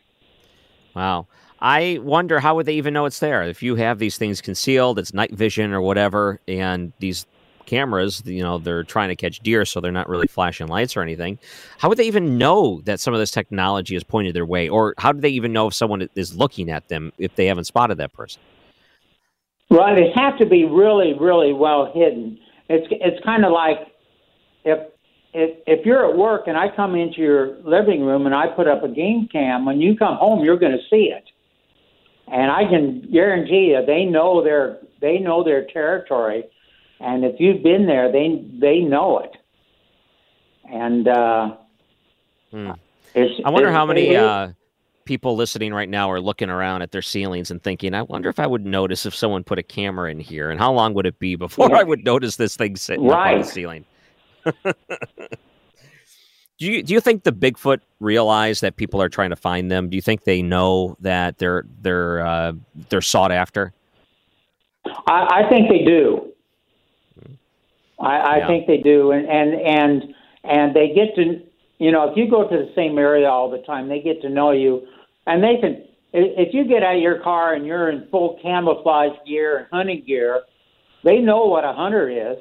Wow. 0.96 1.28
I 1.62 2.00
wonder 2.02 2.40
how 2.40 2.56
would 2.56 2.66
they 2.66 2.76
even 2.76 2.94
know 2.94 3.06
it's 3.06 3.20
there 3.20 3.44
if 3.44 3.62
you 3.62 3.76
have 3.76 4.00
these 4.00 4.18
things 4.18 4.42
concealed, 4.42 4.98
it's 4.98 5.14
night 5.14 5.32
vision 5.32 5.74
or 5.74 5.82
whatever, 5.82 6.40
and 6.48 6.94
these 7.00 7.26
cameras, 7.66 8.24
you 8.26 8.42
know, 8.42 8.58
they're 8.58 8.84
trying 8.84 9.10
to 9.10 9.16
catch 9.16 9.40
deer, 9.40 9.64
so 9.64 9.80
they're 9.80 9.92
not 9.92 10.10
really 10.10 10.28
flashing 10.28 10.68
lights 10.68 10.98
or 10.98 11.02
anything. 11.02 11.38
How 11.78 11.88
would 11.88 11.98
they 11.98 12.08
even 12.08 12.38
know 12.38 12.82
that 12.86 13.00
some 13.00 13.14
of 13.14 13.20
this 13.20 13.32
technology 13.32 13.96
is 13.96 14.04
pointed 14.04 14.36
their 14.36 14.46
way, 14.46 14.68
or 14.68 14.96
how 14.98 15.12
do 15.12 15.22
they 15.22 15.30
even 15.30 15.54
know 15.54 15.68
if 15.68 15.74
someone 15.74 16.10
is 16.16 16.36
looking 16.36 16.70
at 16.70 16.88
them 16.88 17.14
if 17.18 17.36
they 17.36 17.46
haven't 17.46 17.66
spotted 17.66 17.98
that 17.98 18.12
person? 18.14 18.42
Well, 19.70 19.96
they 19.96 20.12
have 20.16 20.38
to 20.40 20.46
be 20.48 20.66
really, 20.66 21.14
really 21.20 21.54
well 21.54 21.92
hidden. 21.94 22.40
It's 22.70 22.88
it's 22.90 23.24
kind 23.24 23.46
of 23.46 23.52
like 23.52 23.78
if 24.66 24.80
if 25.34 25.58
if 25.68 25.86
you're 25.86 26.10
at 26.10 26.18
work 26.18 26.48
and 26.48 26.58
I 26.58 26.76
come 26.76 26.96
into 26.96 27.22
your 27.22 27.58
living 27.64 28.02
room 28.02 28.26
and 28.26 28.34
I 28.34 28.48
put 28.48 28.68
up 28.68 28.84
a 28.84 28.88
game 28.88 29.30
cam, 29.32 29.66
when 29.66 29.80
you 29.80 29.96
come 29.96 30.16
home, 30.16 30.44
you're 30.44 30.58
going 30.58 30.72
to 30.72 30.84
see 30.90 31.14
it, 31.16 31.24
and 32.32 32.52
I 32.52 32.66
can 32.66 33.10
guarantee 33.12 33.72
you 33.72 33.86
they 33.86 34.06
know 34.06 34.44
their 34.44 34.80
they 35.02 35.18
know 35.20 35.44
their 35.44 35.66
territory 35.66 36.44
and 37.00 37.24
if 37.24 37.40
you've 37.40 37.64
been 37.64 37.86
there, 37.86 38.12
they 38.12 38.44
they 38.60 38.80
know 38.80 39.20
it. 39.20 39.38
And 40.70 41.08
uh, 41.08 41.56
hmm. 42.52 42.72
I 43.16 43.50
wonder 43.50 43.72
how 43.72 43.86
many 43.86 44.16
uh, 44.16 44.50
people 45.06 45.36
listening 45.36 45.74
right 45.74 45.90
now 45.90 46.12
are 46.12 46.20
looking 46.20 46.50
around 46.50 46.82
at 46.82 46.92
their 46.92 47.02
ceilings 47.02 47.52
and 47.52 47.64
thinking, 47.64 47.94
"I 47.94 48.02
wonder 48.02 48.30
if 48.30 48.40
I 48.40 48.48
would 48.48 48.66
notice 48.66 49.06
if 49.06 49.16
someone 49.16 49.44
put 49.44 49.60
a 49.60 49.64
camera 49.64 50.12
in 50.12 50.20
here, 50.20 50.52
and 50.52 50.60
how 50.60 50.74
long 50.74 50.94
would 50.96 51.06
it 51.06 51.20
be 51.20 51.36
before 51.36 51.74
I 51.74 51.84
would 51.84 52.04
notice 52.04 52.36
this 52.36 52.58
thing 52.58 52.76
sitting 52.76 53.06
right. 53.06 53.36
on 53.36 53.42
the 53.42 53.48
ceiling?" 53.48 53.86
do 56.60 56.66
you 56.66 56.84
do 56.84 56.94
you 56.94 57.00
think 57.00 57.24
the 57.24 57.32
Bigfoot 57.32 57.80
realize 58.02 58.60
that 58.60 58.76
people 58.76 59.02
are 59.02 59.10
trying 59.10 59.30
to 59.30 59.36
find 59.38 59.72
them? 59.72 59.90
Do 59.90 59.96
you 59.96 60.02
think 60.02 60.26
they 60.26 60.42
know 60.42 60.98
that 61.00 61.38
they're 61.38 61.64
they're 61.82 62.26
uh, 62.26 62.54
they're 62.90 63.02
sought 63.02 63.32
after? 63.32 63.74
I, 65.08 65.44
I 65.46 65.50
think 65.50 65.70
they 65.70 65.86
do. 65.86 66.34
I, 68.00 68.16
I 68.18 68.38
yeah. 68.38 68.48
think 68.48 68.68
they 68.68 68.78
do, 68.78 69.12
and 69.12 69.26
and 69.28 69.54
and 69.54 70.16
and 70.44 70.76
they 70.76 70.90
get 70.90 71.16
to 71.16 71.42
you 71.78 71.92
know 71.92 72.10
if 72.12 72.18
you 72.18 72.30
go 72.30 72.48
to 72.48 72.58
the 72.58 72.72
same 72.76 72.98
area 72.98 73.30
all 73.30 73.50
the 73.50 73.60
time, 73.60 73.88
they 73.88 74.02
get 74.02 74.22
to 74.22 74.30
know 74.30 74.52
you, 74.52 74.86
and 75.28 75.42
they 75.42 75.58
can. 75.62 75.86
If 76.12 76.56
you 76.56 76.66
get 76.66 76.82
out 76.82 76.96
of 76.96 77.02
your 77.02 77.20
car 77.20 77.54
and 77.54 77.66
you're 77.68 77.90
in 77.92 78.08
full 78.10 78.40
camouflage 78.42 79.16
gear 79.28 79.60
and 79.60 79.68
hunting 79.72 80.04
gear, 80.06 80.42
they 81.04 81.20
know 81.20 81.46
what 81.46 81.64
a 81.64 81.72
hunter 81.72 82.10
is, 82.10 82.38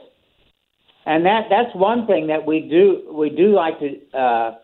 and 1.09 1.25
that 1.25 1.45
that's 1.49 1.75
one 1.75 2.07
thing 2.07 2.27
that 2.27 2.45
we 2.45 2.61
do 2.61 3.11
we 3.13 3.31
do 3.31 3.55
like 3.55 3.79
to 3.81 4.17
uh, 4.17 4.57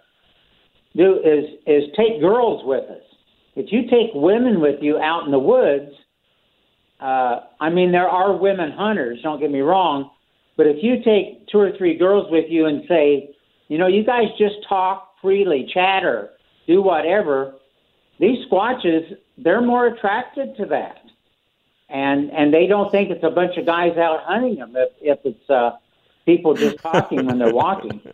do 0.95 1.19
is 1.21 1.45
is 1.67 1.85
take 1.97 2.21
girls 2.21 2.63
with 2.67 2.85
us. 2.91 3.03
If 3.57 3.73
you 3.73 3.83
take 3.85 4.11
women 4.15 4.61
with 4.61 4.83
you 4.83 4.99
out 4.99 5.25
in 5.25 5.31
the 5.31 5.39
woods, 5.39 5.91
uh, 7.01 7.41
I 7.59 7.71
mean 7.71 7.93
there 7.93 8.11
are 8.11 8.37
women 8.37 8.73
hunters. 8.73 9.21
Don't 9.23 9.41
get 9.41 9.51
me 9.51 9.61
wrong, 9.61 10.11
but 10.59 10.67
if 10.67 10.77
you 10.83 11.03
take 11.03 11.49
two 11.49 11.59
or 11.59 11.73
three 11.79 11.97
girls 11.97 12.27
with 12.31 12.45
you 12.51 12.67
and 12.67 12.83
say, 12.89 13.31
you 13.69 13.79
know, 13.79 13.87
you 13.87 14.05
guys 14.05 14.27
just 14.39 14.57
talk 14.69 15.15
freely, 15.23 15.67
chatter, 15.73 16.31
do 16.67 16.83
whatever, 16.83 17.55
these 18.21 18.47
squatches, 18.51 19.17
they're 19.39 19.63
more 19.63 19.87
attracted 19.87 20.59
to 20.59 20.67
that. 20.67 21.01
And 21.89 22.31
and 22.33 22.53
they 22.53 22.67
don't 22.67 22.91
think 22.91 23.11
it's 23.11 23.25
a 23.25 23.31
bunch 23.31 23.57
of 23.57 23.65
guys 23.65 23.97
out 23.97 24.25
hunting 24.25 24.57
them 24.57 24.75
if, 24.77 24.91
if 25.01 25.19
it's 25.25 25.49
uh, 25.49 25.71
people 26.27 26.55
just 26.55 26.79
talking 26.79 27.27
when 27.27 27.39
they're 27.39 27.53
walking. 27.53 28.01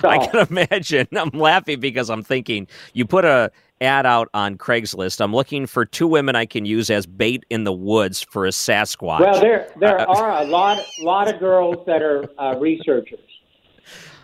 So, 0.00 0.08
I 0.08 0.24
can 0.24 0.46
imagine. 0.48 1.08
I'm 1.16 1.30
laughing 1.30 1.80
because 1.80 2.08
I'm 2.08 2.22
thinking 2.22 2.68
you 2.92 3.04
put 3.04 3.24
a 3.24 3.50
ad 3.80 4.06
out 4.06 4.28
on 4.32 4.56
Craigslist. 4.56 5.20
I'm 5.20 5.34
looking 5.34 5.66
for 5.66 5.84
two 5.84 6.06
women 6.06 6.36
I 6.36 6.46
can 6.46 6.64
use 6.64 6.88
as 6.88 7.06
bait 7.06 7.44
in 7.50 7.64
the 7.64 7.72
woods 7.72 8.22
for 8.22 8.46
a 8.46 8.50
Sasquatch. 8.50 9.20
Well, 9.20 9.40
there 9.40 9.72
there 9.80 10.00
uh, 10.00 10.14
are 10.14 10.42
a 10.42 10.44
lot 10.44 10.78
lot 11.00 11.32
of 11.32 11.40
girls 11.40 11.84
that 11.86 12.02
are 12.02 12.24
uh, 12.38 12.56
researchers. 12.58 13.18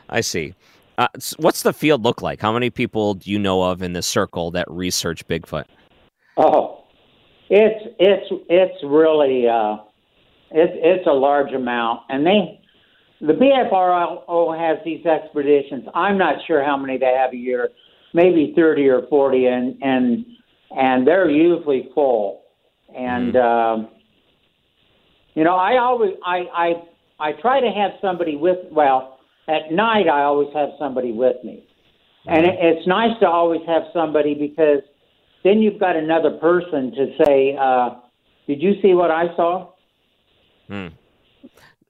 I 0.09 0.21
see. 0.21 0.55
Uh, 0.99 1.09
what's 1.39 1.63
the 1.63 1.73
field 1.73 2.05
look 2.05 2.23
like? 2.23 2.41
How 2.41 2.53
many 2.53 2.71
people 2.71 3.15
do 3.15 3.31
you 3.31 3.39
know 3.39 3.63
of 3.63 3.83
in 3.83 3.95
the 3.95 4.03
circle 4.03 4.51
that 4.53 4.71
research 4.71 5.27
Bigfoot? 5.27 5.65
Oh, 6.37 6.85
it's 7.51 7.95
it's 7.99 8.27
it's 8.49 8.85
really 8.85 9.49
uh, 10.55 10.59
it's 10.59 10.73
it's 10.77 11.07
a 11.07 11.13
large 11.13 11.53
amount, 11.53 12.03
and 12.09 12.27
they 12.27 12.61
the 13.21 13.35
BFRO 13.35 14.59
has 14.59 14.79
these 14.85 15.07
expeditions. 15.07 15.85
I'm 15.95 16.19
not 16.19 16.37
sure 16.47 16.65
how 16.65 16.77
many 16.77 16.99
they 16.99 17.15
have 17.17 17.33
a 17.33 17.37
year 17.37 17.71
maybe 18.15 18.53
30 18.55 18.89
or 18.89 19.07
40 19.09 19.47
and 19.47 19.83
and 19.83 20.27
and 20.71 21.07
they're 21.07 21.31
usually 21.31 21.91
full 21.95 22.43
and 22.95 23.35
mm-hmm. 23.35 23.83
um 23.83 23.89
you 25.35 25.45
know 25.45 25.57
i 25.57 25.79
always 25.79 26.13
i 26.25 26.39
i 26.55 26.73
i 27.21 27.33
try 27.41 27.61
to 27.61 27.71
have 27.71 27.93
somebody 28.01 28.37
with 28.37 28.59
well 28.71 29.19
at 29.49 29.73
night 29.73 30.09
i 30.09 30.23
always 30.23 30.49
have 30.55 30.71
somebody 30.79 31.13
with 31.13 31.37
me 31.45 31.67
and 32.27 32.47
it, 32.47 32.55
it's 32.61 32.87
nice 32.87 33.19
to 33.21 33.27
always 33.27 33.61
have 33.67 33.83
somebody 33.93 34.35
because 34.35 34.83
then 35.43 35.59
you've 35.59 35.81
got 35.81 35.97
another 35.97 36.31
person 36.39 36.93
to 36.93 37.07
say 37.25 37.57
uh 37.59 37.91
did 38.47 38.61
you 38.61 38.75
see 38.83 38.95
what 38.95 39.11
i 39.11 39.27
saw 39.37 39.72
hmm 40.69 40.89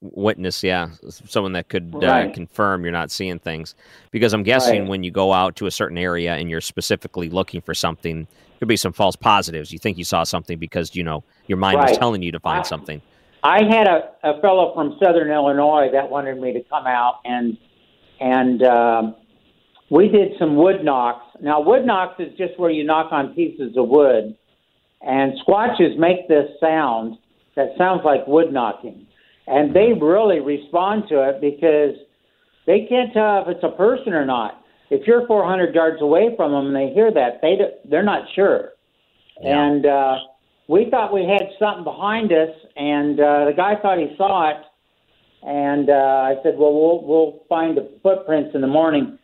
witness, 0.02 0.62
yeah, 0.62 0.90
someone 1.08 1.52
that 1.52 1.68
could 1.68 1.94
uh, 1.94 1.98
right. 1.98 2.30
uh, 2.30 2.32
confirm 2.32 2.82
you're 2.82 2.92
not 2.92 3.10
seeing 3.10 3.38
things. 3.38 3.74
Because 4.10 4.34
I'm 4.34 4.42
guessing 4.42 4.80
right. 4.80 4.88
when 4.88 5.04
you 5.04 5.10
go 5.10 5.32
out 5.32 5.56
to 5.56 5.66
a 5.66 5.70
certain 5.70 5.96
area 5.96 6.34
and 6.34 6.50
you're 6.50 6.60
specifically 6.60 7.30
looking 7.30 7.60
for 7.60 7.72
something, 7.72 8.26
could 8.58 8.68
be 8.68 8.76
some 8.76 8.92
false 8.92 9.16
positives. 9.16 9.72
You 9.72 9.78
think 9.78 9.98
you 9.98 10.04
saw 10.04 10.24
something 10.24 10.58
because 10.58 10.94
you 10.94 11.04
know 11.04 11.24
your 11.46 11.58
mind 11.58 11.78
right. 11.78 11.90
was 11.90 11.98
telling 11.98 12.22
you 12.22 12.32
to 12.32 12.40
find 12.40 12.60
I, 12.60 12.68
something. 12.68 13.00
I 13.44 13.62
had 13.64 13.86
a, 13.86 14.10
a 14.22 14.40
fellow 14.40 14.74
from 14.74 14.98
Southern 15.02 15.30
Illinois 15.30 15.88
that 15.92 16.10
wanted 16.10 16.40
me 16.40 16.52
to 16.52 16.62
come 16.64 16.86
out 16.86 17.20
and 17.24 17.56
and 18.20 18.62
um, 18.62 19.16
we 19.90 20.08
did 20.08 20.32
some 20.38 20.56
wood 20.56 20.84
knocks. 20.84 21.24
Now 21.40 21.60
wood 21.60 21.84
knocks 21.84 22.20
is 22.20 22.36
just 22.36 22.58
where 22.58 22.70
you 22.70 22.84
knock 22.84 23.12
on 23.12 23.34
pieces 23.34 23.76
of 23.76 23.88
wood, 23.88 24.36
and 25.00 25.32
squatches 25.46 25.98
make 25.98 26.28
this 26.28 26.48
sound 26.60 27.18
that 27.56 27.68
sounds 27.78 28.02
like 28.04 28.26
wood 28.26 28.52
knocking 28.52 29.06
and 29.46 29.74
they 29.74 29.92
really 30.00 30.40
respond 30.40 31.04
to 31.08 31.28
it 31.28 31.40
because 31.40 31.96
they 32.66 32.86
can't 32.88 33.12
tell 33.12 33.42
if 33.42 33.56
it's 33.56 33.64
a 33.64 33.76
person 33.76 34.12
or 34.12 34.24
not. 34.24 34.60
If 34.90 35.06
you're 35.06 35.26
400 35.26 35.74
yards 35.74 36.02
away 36.02 36.34
from 36.36 36.52
them 36.52 36.66
and 36.66 36.76
they 36.76 36.94
hear 36.94 37.10
that, 37.12 37.40
they 37.40 37.56
they're 37.88 38.02
not 38.02 38.24
sure. 38.34 38.70
Yeah. 39.40 39.64
And 39.64 39.86
uh, 39.86 40.16
we 40.68 40.88
thought 40.90 41.12
we 41.12 41.22
had 41.22 41.48
something 41.58 41.82
behind 41.82 42.30
us, 42.30 42.50
and 42.76 43.18
uh, 43.18 43.46
the 43.46 43.54
guy 43.56 43.74
thought 43.80 43.98
he 43.98 44.14
saw 44.16 44.50
it. 44.50 44.62
And 45.44 45.90
uh, 45.90 45.92
I 45.92 46.34
said, 46.42 46.54
"Well, 46.56 46.72
we'll 46.72 47.02
we'll 47.02 47.40
find 47.48 47.76
the 47.76 47.90
footprints 48.02 48.54
in 48.54 48.60
the 48.60 48.68
morning." 48.68 49.18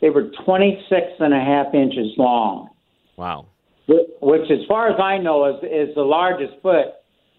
They 0.00 0.10
were 0.10 0.30
26 0.44 1.06
and 1.18 1.34
a 1.34 1.40
half 1.40 1.74
inches 1.74 2.12
long. 2.18 2.68
Wow. 3.16 3.46
which, 3.88 4.48
as 4.48 4.64
far 4.68 4.88
as 4.88 5.00
I 5.00 5.18
know, 5.18 5.46
is 5.46 5.64
is 5.64 5.94
the 5.96 6.02
largest 6.02 6.52
foot 6.62 6.97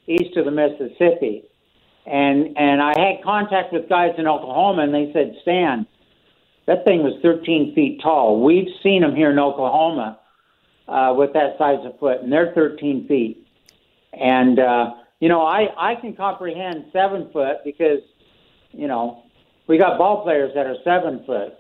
east 0.10 0.36
of 0.38 0.45
the 0.45 0.52
Mississippi. 0.52 1.43
And 2.06 2.58
and 2.58 2.82
I 2.82 2.93
had 2.98 3.24
contact 3.24 3.72
with 3.72 3.88
guys 3.88 4.15
in 4.17 4.28
Oklahoma, 4.28 4.84
and 4.84 4.93
they 4.93 5.12
said, 5.13 5.36
Stan, 5.43 5.86
that 6.65 6.84
thing 6.86 7.04
was 7.04 7.13
13 7.22 7.76
feet 7.76 8.02
tall. 8.02 8.43
We've 8.43 8.69
seen 8.82 9.02
them 9.02 9.15
here 9.15 9.30
in 9.30 9.38
Oklahoma 9.38 10.19
uh, 10.88 11.13
with 11.15 11.34
that 11.34 11.58
size 11.58 11.86
of 11.86 12.00
foot, 12.00 12.22
and 12.22 12.32
they're 12.32 12.54
13 12.54 13.08
feet. 13.08 13.48
And 14.13 14.60
uh, 14.60 14.93
you 15.19 15.30
know, 15.30 15.41
I 15.41 15.67
I 15.78 15.95
can 15.95 16.15
comprehend 16.15 16.86
seven 16.91 17.30
foot 17.32 17.58
because 17.63 18.02
you 18.72 18.88
know 18.88 19.24
we 19.67 19.78
got 19.78 19.98
ball 19.98 20.24
players 20.24 20.52
that 20.56 20.65
are 20.65 20.78
seven 20.84 21.24
foot, 21.26 21.54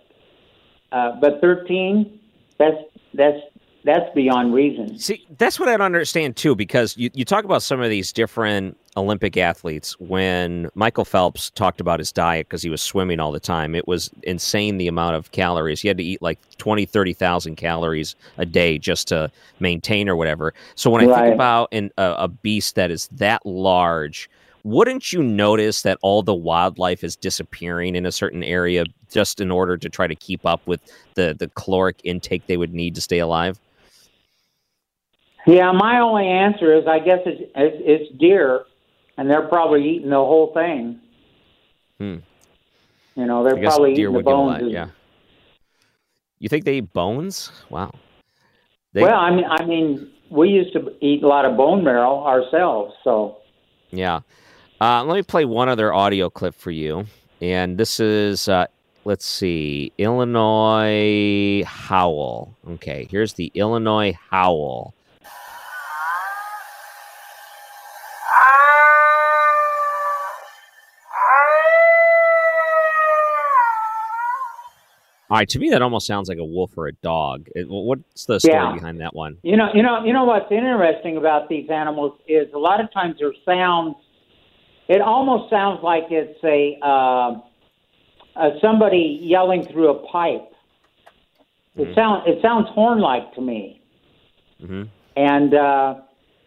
uh, 0.91 1.19
but 1.21 1.41
13, 1.41 2.19
that's 2.57 2.77
that's 3.13 3.37
that's 3.83 4.13
beyond 4.15 4.53
reason. 4.53 5.01
See, 5.01 5.25
that's 5.37 5.57
what 5.59 5.69
I 5.69 5.77
don't 5.77 5.85
understand 5.85 6.35
too, 6.35 6.55
because 6.55 6.97
you, 6.97 7.09
you 7.13 7.23
talk 7.23 7.45
about 7.45 7.63
some 7.63 7.79
of 7.81 7.89
these 7.89 8.11
different 8.11 8.77
Olympic 8.97 9.37
athletes. 9.37 9.95
When 9.99 10.67
Michael 10.75 11.05
Phelps 11.05 11.51
talked 11.51 11.79
about 11.79 11.99
his 11.99 12.11
diet 12.11 12.47
because 12.49 12.61
he 12.63 12.69
was 12.69 12.81
swimming 12.81 13.19
all 13.21 13.31
the 13.31 13.39
time, 13.39 13.75
it 13.75 13.87
was 13.87 14.09
insane 14.23 14.77
the 14.77 14.89
amount 14.89 15.15
of 15.15 15.31
calories. 15.31 15.79
He 15.81 15.87
had 15.87 15.97
to 15.99 16.03
eat 16.03 16.21
like 16.21 16.39
20, 16.57 16.85
30,000 16.85 17.55
calories 17.55 18.13
a 18.37 18.45
day 18.45 18.77
just 18.77 19.07
to 19.07 19.31
maintain 19.59 20.09
or 20.09 20.17
whatever. 20.17 20.53
So 20.75 20.89
when 20.89 21.01
I 21.01 21.07
Right. 21.07 21.07
think 21.07 21.29
about 21.29 21.69
an, 21.71 21.91
a, 21.97 22.15
a 22.19 22.27
beast 22.27 22.75
that 22.75 22.91
is 22.91 23.07
that 23.13 23.45
large, 23.45 24.29
wouldn't 24.63 25.13
you 25.13 25.23
notice 25.23 25.83
that 25.83 25.97
all 26.01 26.23
the 26.23 26.35
wildlife 26.35 27.05
is 27.05 27.15
disappearing 27.15 27.95
in 27.95 28.05
a 28.05 28.11
certain 28.11 28.43
area 28.43 28.83
just 29.09 29.39
in 29.39 29.49
order 29.49 29.77
to 29.77 29.89
try 29.89 30.07
to 30.07 30.15
keep 30.15 30.45
up 30.45 30.61
with 30.65 30.81
the, 31.15 31.35
the 31.39 31.49
caloric 31.55 32.01
intake 32.03 32.45
they 32.47 32.57
would 32.57 32.73
need 32.73 32.95
to 32.95 33.01
stay 33.01 33.19
alive? 33.19 33.61
Yeah, 35.47 35.71
my 35.71 35.99
only 35.99 36.27
answer 36.27 36.73
is 36.75 36.85
I 36.87 36.99
guess 36.99 37.19
it's 37.25 37.51
it's, 37.55 38.17
deer, 38.17 38.65
and 39.17 39.29
they're 39.29 39.47
probably 39.47 39.87
eating 39.87 40.09
the 40.09 40.15
whole 40.15 40.53
thing. 40.53 40.99
Hmm. 41.97 42.17
You 43.15 43.25
know, 43.25 43.43
they're 43.43 43.61
probably 43.61 43.93
eating 43.93 44.13
the 44.13 44.23
bones. 44.23 44.61
lot, 44.61 44.71
yeah. 44.71 44.87
You 46.39 46.47
think 46.47 46.65
they 46.65 46.77
eat 46.77 46.93
bones? 46.93 47.51
Wow. 47.69 47.91
They, 48.93 49.03
Well, 49.03 49.19
I 49.19 49.31
mean, 49.31 49.45
I 49.45 49.65
mean, 49.65 50.09
we 50.29 50.49
used 50.49 50.73
to 50.73 50.95
eat 51.01 51.23
a 51.23 51.27
lot 51.27 51.45
of 51.45 51.57
bone 51.57 51.83
marrow 51.83 52.23
ourselves, 52.23 52.93
so 53.03 53.37
yeah. 53.91 54.21
Uh, 54.81 55.03
let 55.03 55.15
me 55.15 55.23
play 55.23 55.43
one 55.45 55.67
other 55.67 55.93
audio 55.93 56.29
clip 56.29 56.55
for 56.55 56.71
you, 56.71 57.05
and 57.41 57.77
this 57.77 57.99
is 57.99 58.47
uh, 58.47 58.65
let's 59.03 59.25
see, 59.25 59.91
Illinois 59.97 61.63
howl. 61.65 62.55
Okay, 62.67 63.07
here's 63.09 63.33
the 63.33 63.51
Illinois 63.53 64.17
howl. 64.29 64.93
All 75.31 75.37
right, 75.37 75.47
to 75.49 75.59
me 75.59 75.69
that 75.69 75.83
almost 75.83 76.07
sounds 76.07 76.27
like 76.27 76.39
a 76.39 76.43
wolf 76.43 76.71
or 76.75 76.87
a 76.87 76.91
dog. 76.91 77.49
It, 77.53 77.67
what's 77.69 78.25
the 78.25 78.39
story 78.39 78.55
Yeah. 78.55 78.73
behind 78.73 78.99
that 79.01 79.15
one? 79.15 79.37
You 79.43 79.57
know, 79.57 79.69
you 79.75 79.83
know, 79.83 80.03
you 80.03 80.11
know 80.11 80.23
what's 80.23 80.51
interesting 80.51 81.17
about 81.17 81.47
these 81.49 81.69
animals 81.69 82.19
is 82.27 82.51
a 82.55 82.57
lot 82.57 82.81
of 82.81 82.91
times 82.91 83.19
their 83.19 83.33
sounds. 83.45 83.95
It 84.87 85.01
almost 85.01 85.51
sounds 85.51 85.83
like 85.83 86.05
it's 86.09 86.43
a 86.43 86.79
uh, 86.81 87.39
uh, 88.35 88.49
somebody 88.59 89.19
yelling 89.21 89.67
through 89.71 89.89
a 89.89 90.07
pipe. 90.07 90.51
It 91.75 91.93
sounds 91.93 92.23
it 92.25 92.41
sounds 92.41 92.67
horn-like 92.69 93.33
to 93.35 93.41
me. 93.41 93.81
Mm-hmm. 94.63 94.83
And 95.15 95.53
uh, 95.53 95.95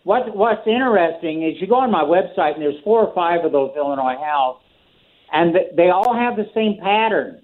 what 0.04 0.34
what's 0.36 0.66
interesting 0.66 1.42
is 1.42 1.60
you 1.60 1.66
go 1.66 1.76
on 1.76 1.90
my 1.90 2.02
website 2.02 2.54
and 2.54 2.62
there's 2.62 2.82
four 2.82 3.06
or 3.06 3.14
five 3.14 3.44
of 3.44 3.52
those 3.52 3.72
Illinois 3.76 4.16
howls, 4.20 4.60
and 5.32 5.54
they 5.76 5.90
all 5.90 6.14
have 6.14 6.36
the 6.36 6.50
same 6.54 6.78
pattern. 6.82 7.40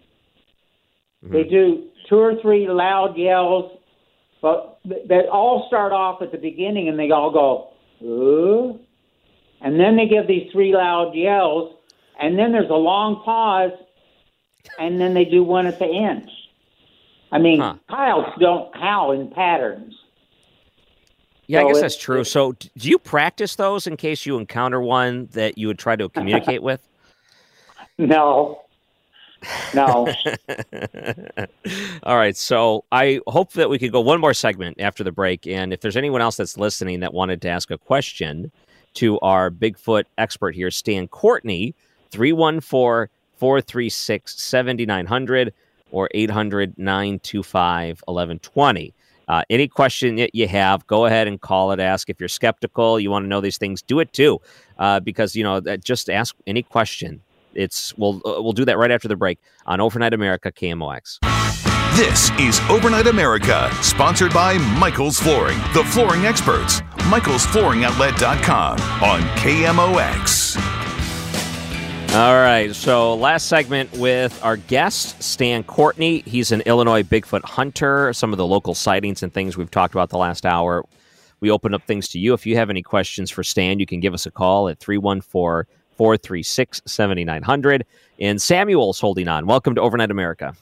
Mm-hmm. 1.24 1.32
They 1.32 1.44
do 1.44 1.88
two 2.08 2.18
or 2.18 2.40
three 2.40 2.68
loud 2.68 3.16
yells, 3.16 3.78
but 4.40 4.80
they 4.84 5.26
all 5.30 5.66
start 5.68 5.92
off 5.92 6.22
at 6.22 6.32
the 6.32 6.38
beginning 6.38 6.88
and 6.88 6.98
they 6.98 7.10
all 7.10 7.30
go, 7.30 8.06
Ooh. 8.06 8.78
and 9.60 9.78
then 9.78 9.96
they 9.96 10.06
give 10.06 10.26
these 10.26 10.50
three 10.52 10.72
loud 10.74 11.14
yells, 11.14 11.74
and 12.20 12.38
then 12.38 12.52
there's 12.52 12.70
a 12.70 12.74
long 12.74 13.22
pause, 13.24 13.72
and 14.78 15.00
then 15.00 15.14
they 15.14 15.24
do 15.24 15.42
one 15.42 15.66
at 15.66 15.78
the 15.78 15.86
end. 15.86 16.30
I 17.30 17.38
mean, 17.38 17.60
coyotes 17.90 18.32
don't 18.40 18.74
howl 18.74 19.12
in 19.12 19.30
patterns. 19.30 19.94
Yeah, 21.48 21.62
I 21.62 21.66
guess 21.68 21.80
that's 21.80 21.96
true. 21.96 22.24
So, 22.24 22.52
do 22.52 22.68
you 22.88 22.98
practice 22.98 23.56
those 23.56 23.86
in 23.86 23.96
case 23.96 24.26
you 24.26 24.36
encounter 24.36 24.82
one 24.82 25.28
that 25.32 25.56
you 25.56 25.66
would 25.66 25.78
try 25.78 25.96
to 25.96 26.10
communicate 26.10 26.62
with? 26.62 26.86
No. 27.96 28.60
No. 29.72 30.12
All 32.02 32.16
right. 32.16 32.36
So, 32.36 32.84
I 32.92 33.20
hope 33.26 33.52
that 33.52 33.70
we 33.70 33.78
could 33.78 33.92
go 33.92 34.00
one 34.00 34.20
more 34.20 34.34
segment 34.34 34.78
after 34.78 35.02
the 35.02 35.10
break. 35.10 35.46
And 35.46 35.72
if 35.72 35.80
there's 35.80 35.96
anyone 35.96 36.20
else 36.20 36.36
that's 36.36 36.58
listening 36.58 37.00
that 37.00 37.14
wanted 37.14 37.40
to 37.42 37.48
ask 37.48 37.70
a 37.70 37.78
question 37.78 38.52
to 38.94 39.18
our 39.20 39.50
Bigfoot 39.50 40.04
expert 40.18 40.54
here, 40.54 40.70
Stan 40.70 41.08
Courtney, 41.08 41.74
314 42.10 43.08
436 43.38 44.38
7900 44.38 45.54
or 45.92 46.10
800 46.12 46.76
925 46.76 48.02
1120. 48.04 48.94
Uh, 49.28 49.42
any 49.50 49.68
question 49.68 50.16
that 50.16 50.34
you 50.34 50.48
have, 50.48 50.86
go 50.86 51.04
ahead 51.06 51.28
and 51.28 51.40
call 51.40 51.70
it. 51.72 51.80
Ask 51.80 52.08
if 52.08 52.18
you're 52.18 52.28
skeptical, 52.28 52.98
you 52.98 53.10
want 53.10 53.24
to 53.24 53.28
know 53.28 53.40
these 53.40 53.58
things, 53.58 53.82
do 53.82 54.00
it 54.00 54.12
too, 54.12 54.40
uh, 54.78 55.00
because 55.00 55.36
you 55.36 55.44
know 55.44 55.60
that- 55.60 55.84
just 55.84 56.08
ask 56.10 56.34
any 56.46 56.62
question. 56.62 57.20
It's 57.54 57.96
we'll 57.98 58.16
uh, 58.24 58.40
we'll 58.42 58.52
do 58.52 58.64
that 58.64 58.78
right 58.78 58.90
after 58.90 59.08
the 59.08 59.16
break 59.16 59.38
on 59.66 59.80
Overnight 59.80 60.14
America 60.14 60.52
KMOX. 60.52 61.18
This 61.96 62.30
is 62.38 62.60
Overnight 62.70 63.06
America, 63.08 63.70
sponsored 63.82 64.32
by 64.32 64.56
Michaels 64.78 65.18
Flooring, 65.18 65.58
the 65.74 65.82
flooring 65.84 66.26
experts. 66.26 66.80
MichaelsFlooringoutlet.com 67.10 68.78
on 69.02 69.20
KMOX. 69.38 70.77
All 72.14 72.34
right, 72.34 72.74
so 72.74 73.14
last 73.14 73.48
segment 73.48 73.92
with 73.92 74.42
our 74.42 74.56
guest 74.56 75.22
Stan 75.22 75.62
Courtney. 75.62 76.20
He's 76.20 76.50
an 76.52 76.62
Illinois 76.62 77.02
Bigfoot 77.02 77.44
hunter. 77.44 78.12
Some 78.14 78.32
of 78.32 78.38
the 78.38 78.46
local 78.46 78.74
sightings 78.74 79.22
and 79.22 79.32
things 79.32 79.58
we've 79.58 79.70
talked 79.70 79.94
about 79.94 80.08
the 80.08 80.16
last 80.16 80.46
hour. 80.46 80.84
We 81.40 81.50
open 81.50 81.74
up 81.74 81.82
things 81.82 82.08
to 82.08 82.18
you. 82.18 82.32
If 82.32 82.46
you 82.46 82.56
have 82.56 82.70
any 82.70 82.82
questions 82.82 83.30
for 83.30 83.44
Stan, 83.44 83.78
you 83.78 83.84
can 83.84 84.00
give 84.00 84.14
us 84.14 84.24
a 84.24 84.30
call 84.30 84.68
at 84.68 84.80
314 84.80 85.70
436 85.96 86.82
7900. 86.86 87.86
And 88.18 88.40
Samuel's 88.40 88.98
holding 88.98 89.28
on. 89.28 89.46
Welcome 89.46 89.74
to 89.74 89.82
Overnight 89.82 90.10
America. 90.10 90.54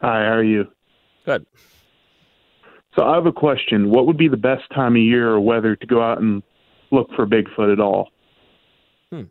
Hi, 0.00 0.24
how 0.24 0.32
are 0.32 0.44
you? 0.44 0.66
Good. 1.24 1.46
So 2.96 3.04
I 3.04 3.14
have 3.14 3.26
a 3.26 3.32
question. 3.32 3.90
What 3.90 4.06
would 4.06 4.18
be 4.18 4.28
the 4.28 4.36
best 4.36 4.68
time 4.74 4.96
of 4.96 5.02
year 5.02 5.30
or 5.30 5.40
weather 5.40 5.76
to 5.76 5.86
go 5.86 6.02
out 6.02 6.20
and 6.20 6.42
look 6.90 7.08
for 7.14 7.26
Bigfoot 7.26 7.72
at 7.72 7.78
all? 7.78 8.10
Hmm. 9.10 9.22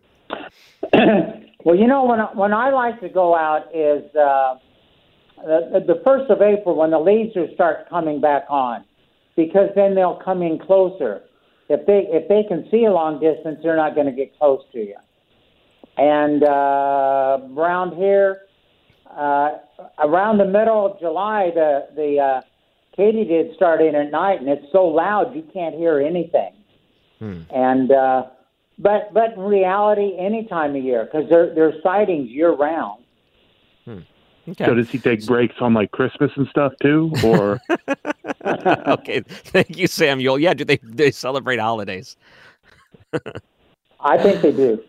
well, 1.64 1.76
you 1.76 1.88
know, 1.88 2.04
when 2.06 2.20
I, 2.20 2.26
when 2.34 2.54
I 2.54 2.70
like 2.72 3.00
to 3.02 3.10
go 3.10 3.36
out 3.36 3.74
is 3.74 4.04
uh, 4.16 4.56
the, 5.38 5.84
the 5.88 6.02
first 6.04 6.30
of 6.30 6.42
April 6.42 6.76
when 6.76 6.92
the 6.92 6.98
lasers 6.98 7.54
start 7.54 7.90
coming 7.90 8.20
back 8.20 8.44
on, 8.50 8.84
because 9.36 9.70
then 9.76 9.96
they'll 9.96 10.20
come 10.24 10.42
in 10.42 10.60
closer. 10.60 11.22
If 11.70 11.86
they 11.86 12.06
if 12.10 12.28
they 12.28 12.44
can 12.48 12.68
see 12.70 12.86
a 12.86 12.92
long 12.92 13.20
distance, 13.22 13.60
they're 13.64 13.78
not 13.78 13.96
going 13.96 14.08
to 14.08 14.12
get 14.12 14.38
close 14.38 14.62
to 14.74 14.80
you. 14.80 14.98
And 15.98 16.44
uh, 16.44 17.40
around 17.58 17.96
here, 17.96 18.42
uh, 19.10 19.52
around 20.00 20.38
the 20.38 20.46
middle 20.46 20.86
of 20.86 21.00
July, 21.00 21.52
the 21.54 21.88
the 21.96 22.20
uh, 22.20 22.42
Katie 22.96 23.24
katydids 23.26 23.56
start 23.56 23.82
in 23.82 23.96
at 23.96 24.12
night, 24.12 24.42
and 24.42 24.50
it's 24.50 24.66
so 24.74 24.84
loud 24.84 25.34
you 25.34 25.44
can't 25.54 25.76
hear 25.76 26.00
anything. 26.00 26.52
And 27.52 27.92
uh, 27.92 28.24
but 28.82 29.14
but 29.14 29.34
in 29.34 29.40
reality, 29.40 30.16
any 30.18 30.46
time 30.46 30.76
of 30.76 30.84
year 30.84 31.06
because 31.06 31.30
there 31.30 31.54
there's 31.54 31.82
sightings 31.84 32.30
year 32.30 32.52
round. 32.52 33.04
So 34.58 34.74
does 34.74 34.90
he 34.90 34.98
take 34.98 35.26
breaks 35.28 35.56
on 35.62 35.74
like 35.74 35.92
Christmas 35.92 36.32
and 36.36 36.48
stuff 36.48 36.74
too, 36.82 37.12
or 37.24 37.62
okay, 38.88 39.22
thank 39.22 39.78
you, 39.78 39.88
Samuel. 39.88 40.40
Yeah, 40.40 40.54
do 40.54 40.66
they 40.66 40.80
they 40.84 41.12
celebrate 41.12 41.60
holidays? 41.60 42.18
I 44.00 44.18
think 44.18 44.42
they 44.42 44.52
do. 44.52 44.84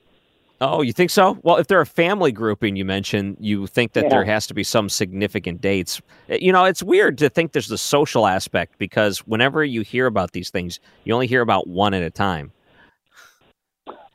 Oh, 0.63 0.81
you 0.81 0.93
think 0.93 1.11
so? 1.11 1.39
Well, 1.43 1.57
if 1.57 1.67
they're 1.67 1.81
a 1.81 1.87
family 1.87 2.31
grouping, 2.31 2.77
you 2.77 2.85
mentioned 2.85 3.37
you 3.41 3.67
think 3.67 3.95
that 3.95 4.09
there 4.11 4.25
has 4.25 4.47
to 4.47 4.55
be 4.55 4.63
some 4.63 4.89
significant 4.89 5.61
dates. 5.61 6.01
Uh, 6.31 6.37
You 6.41 6.53
know, 6.53 6.65
it's 6.65 6.85
weird 6.85 7.19
to 7.19 7.29
think 7.29 7.51
there's 7.51 7.67
the 7.67 7.77
social 7.77 8.29
aspect 8.29 8.79
because 8.79 9.19
whenever 9.27 9.65
you 9.65 9.83
hear 9.83 10.07
about 10.07 10.33
these 10.33 10.51
things, 10.51 10.79
you 11.05 11.13
only 11.15 11.27
hear 11.27 11.41
about 11.41 11.67
one 11.67 11.95
at 11.95 12.03
a 12.03 12.11
time. 12.11 12.53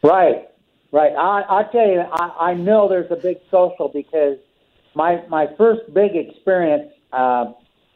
Right, 0.04 0.48
right. 0.92 1.12
I 1.14 1.44
I 1.50 1.64
tell 1.72 1.88
you, 1.88 2.02
I, 2.12 2.52
I 2.52 2.54
know 2.54 2.88
there's 2.88 3.12
a 3.12 3.16
big 3.16 3.38
social 3.52 3.90
because 3.94 4.38
my 4.96 5.24
my 5.28 5.48
first 5.58 5.82
big 5.94 6.12
experience 6.16 6.92
uh, 7.12 7.46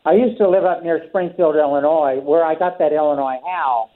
I 0.05 0.13
used 0.13 0.37
to 0.39 0.49
live 0.49 0.65
up 0.65 0.83
near 0.83 1.03
Springfield, 1.09 1.55
Illinois, 1.55 2.19
where 2.21 2.43
I 2.43 2.55
got 2.55 2.79
that 2.79 2.91
Illinois 2.91 3.37
howl, 3.45 3.91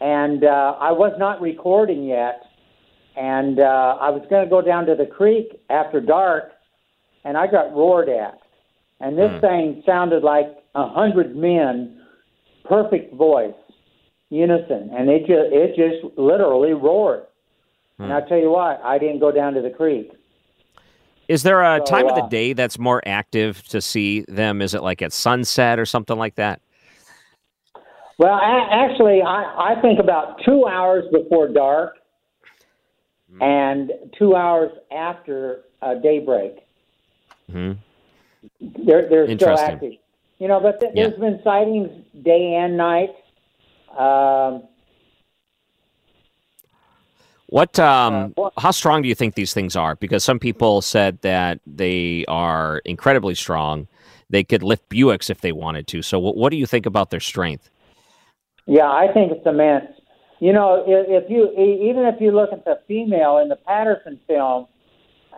and 0.00 0.42
uh, 0.42 0.76
I 0.80 0.92
was 0.92 1.12
not 1.18 1.40
recording 1.42 2.04
yet, 2.04 2.42
and 3.16 3.60
uh, 3.60 3.98
I 4.00 4.08
was 4.08 4.24
going 4.30 4.44
to 4.44 4.50
go 4.50 4.62
down 4.62 4.86
to 4.86 4.94
the 4.94 5.04
creek 5.04 5.60
after 5.68 6.00
dark, 6.00 6.52
and 7.24 7.36
I 7.36 7.46
got 7.46 7.74
roared 7.74 8.08
at, 8.08 8.38
and 9.00 9.18
this 9.18 9.38
thing 9.42 9.82
sounded 9.84 10.22
like 10.22 10.46
a 10.74 10.88
hundred 10.88 11.36
men, 11.36 12.00
perfect 12.64 13.14
voice, 13.14 13.52
unison, 14.30 14.90
and 14.96 15.08
it 15.08 15.20
just 15.20 15.52
it 15.52 15.76
just 15.76 16.18
literally 16.18 16.72
roared. 16.72 17.24
And 18.00 18.12
I 18.12 18.20
tell 18.28 18.38
you 18.38 18.50
what, 18.50 18.80
I 18.84 18.96
didn't 18.98 19.18
go 19.18 19.32
down 19.32 19.54
to 19.54 19.60
the 19.60 19.70
creek. 19.70 20.12
Is 21.26 21.42
there 21.42 21.62
a 21.62 21.78
So, 21.78 21.84
time 21.84 22.08
of 22.08 22.14
the 22.14 22.22
uh, 22.22 22.28
day 22.28 22.52
that's 22.52 22.78
more 22.78 23.02
active 23.04 23.62
to 23.68 23.80
see 23.80 24.20
them? 24.28 24.62
Is 24.62 24.72
it 24.72 24.82
like 24.84 25.02
at 25.02 25.12
sunset 25.12 25.80
or 25.80 25.84
something 25.84 26.16
like 26.16 26.36
that? 26.36 26.60
Well, 28.18 28.34
a- 28.34 28.68
actually, 28.70 29.20
I, 29.22 29.74
I 29.76 29.80
think 29.82 29.98
about 29.98 30.40
two 30.44 30.66
hours 30.66 31.04
before 31.12 31.48
dark 31.48 31.96
and 33.40 33.92
two 34.18 34.34
hours 34.34 34.72
after 34.90 35.64
uh, 35.82 35.94
daybreak. 35.94 36.56
hmm 37.50 37.72
They're, 38.60 39.08
they're 39.08 39.36
still 39.36 39.58
active. 39.58 39.92
You 40.38 40.48
know, 40.48 40.60
but 40.60 40.80
th- 40.80 40.92
Yeah. 40.94 41.08
there's 41.08 41.20
been 41.20 41.40
sightings 41.44 41.90
day 42.22 42.54
and 42.54 42.76
night. 42.76 43.10
Um, 43.98 44.62
What? 47.50 47.78
Um, 47.78 48.34
Uh, 48.36 48.50
how 48.58 48.70
strong 48.70 49.00
do 49.02 49.08
you 49.08 49.14
think 49.14 49.34
these 49.34 49.54
things 49.54 49.74
are? 49.74 49.96
Because 49.96 50.22
some 50.22 50.38
people 50.38 50.82
said 50.82 51.20
that 51.22 51.60
they 51.66 52.24
are 52.28 52.82
incredibly 52.84 53.34
strong. 53.34 53.88
They 54.30 54.44
could 54.44 54.62
lift 54.62 54.88
Buicks 54.90 55.30
if 55.30 55.40
they 55.40 55.52
wanted 55.52 55.86
to. 55.88 56.02
So, 56.02 56.18
what, 56.18 56.36
what 56.36 56.50
do 56.50 56.56
you 56.56 56.66
think 56.66 56.84
about 56.86 57.10
their 57.10 57.20
strength? 57.20 57.70
yeah, 58.68 58.86
I 58.86 59.06
think 59.14 59.32
it's 59.32 59.46
immense. 59.46 59.86
You 60.40 60.52
know, 60.52 60.84
if, 60.86 61.24
if 61.24 61.30
you 61.30 61.50
even 61.52 62.04
if 62.04 62.20
you 62.20 62.30
look 62.30 62.52
at 62.52 62.64
the 62.66 62.80
female 62.86 63.38
in 63.38 63.48
the 63.48 63.56
Patterson 63.56 64.20
film, 64.26 64.66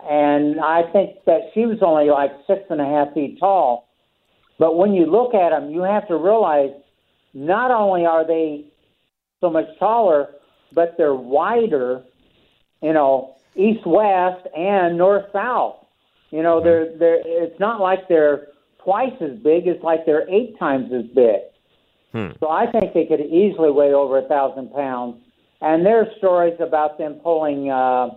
and 0.03 0.59
I 0.59 0.83
think 0.91 1.23
that 1.25 1.49
she 1.53 1.65
was 1.65 1.79
only 1.81 2.09
like 2.11 2.31
six 2.45 2.61
and 2.69 2.81
a 2.81 2.85
half 2.85 3.13
feet 3.13 3.39
tall, 3.39 3.87
but 4.59 4.75
when 4.75 4.93
you 4.93 5.05
look 5.05 5.33
at 5.33 5.49
them, 5.51 5.71
you 5.71 5.81
have 5.81 6.07
to 6.09 6.17
realize 6.17 6.71
not 7.33 7.71
only 7.71 8.05
are 8.05 8.25
they 8.25 8.65
so 9.39 9.49
much 9.49 9.65
taller, 9.79 10.29
but 10.73 10.95
they're 10.97 11.15
wider. 11.15 12.03
You 12.81 12.93
know, 12.93 13.35
east 13.55 13.85
west 13.85 14.47
and 14.55 14.97
north 14.97 15.25
south. 15.31 15.75
You 16.31 16.43
know, 16.43 16.63
they're 16.63 16.97
they're. 16.97 17.21
It's 17.25 17.59
not 17.59 17.79
like 17.81 18.07
they're 18.07 18.47
twice 18.83 19.13
as 19.21 19.37
big. 19.39 19.67
It's 19.67 19.83
like 19.83 20.05
they're 20.05 20.29
eight 20.29 20.57
times 20.57 20.91
as 20.93 21.05
big. 21.13 21.41
Hmm. 22.11 22.27
So 22.39 22.49
I 22.49 22.69
think 22.71 22.93
they 22.93 23.05
could 23.05 23.21
easily 23.21 23.71
weigh 23.71 23.93
over 23.93 24.17
a 24.17 24.27
thousand 24.27 24.73
pounds. 24.73 25.17
And 25.61 25.85
there 25.85 25.99
are 26.01 26.07
stories 26.17 26.55
about 26.59 26.97
them 26.97 27.19
pulling 27.23 27.69
uh, 27.69 28.09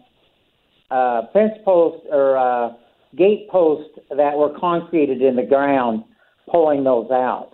uh, 0.91 1.23
fence 1.33 1.53
posts 1.65 2.07
or 2.11 2.37
uh, 2.37 2.73
gate 3.17 3.49
posts 3.51 3.99
that 4.11 4.37
were 4.37 4.59
concreted 4.59 5.21
in 5.23 5.37
the 5.37 5.43
ground, 5.43 6.05
pulling 6.51 6.85
those 6.85 7.11
out. 7.11 7.51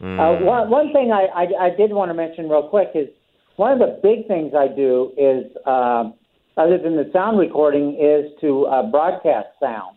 Uh, 0.00 0.36
one, 0.44 0.68
one 0.68 0.92
thing 0.92 1.10
I, 1.10 1.26
I, 1.34 1.66
I 1.66 1.70
did 1.70 1.90
want 1.90 2.10
to 2.10 2.14
mention 2.14 2.48
real 2.48 2.68
quick 2.68 2.90
is 2.94 3.08
one 3.56 3.72
of 3.72 3.78
the 3.78 3.98
big 4.02 4.28
things 4.28 4.52
I 4.54 4.68
do 4.68 5.12
is, 5.16 5.50
uh, 5.66 6.10
other 6.58 6.78
than 6.78 6.96
the 6.96 7.08
sound 7.12 7.38
recording, 7.38 7.96
is 7.98 8.30
to 8.42 8.66
uh, 8.66 8.90
broadcast 8.90 9.48
sound 9.58 9.96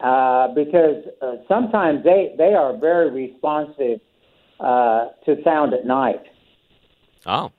uh, 0.00 0.48
because 0.54 1.04
uh, 1.22 1.36
sometimes 1.48 2.04
they, 2.04 2.34
they 2.36 2.54
are 2.54 2.76
very 2.76 3.10
responsive 3.10 4.00
uh, 4.60 5.06
to 5.24 5.42
sound 5.42 5.72
at 5.72 5.86
night. 5.86 6.22
Oh, 7.26 7.52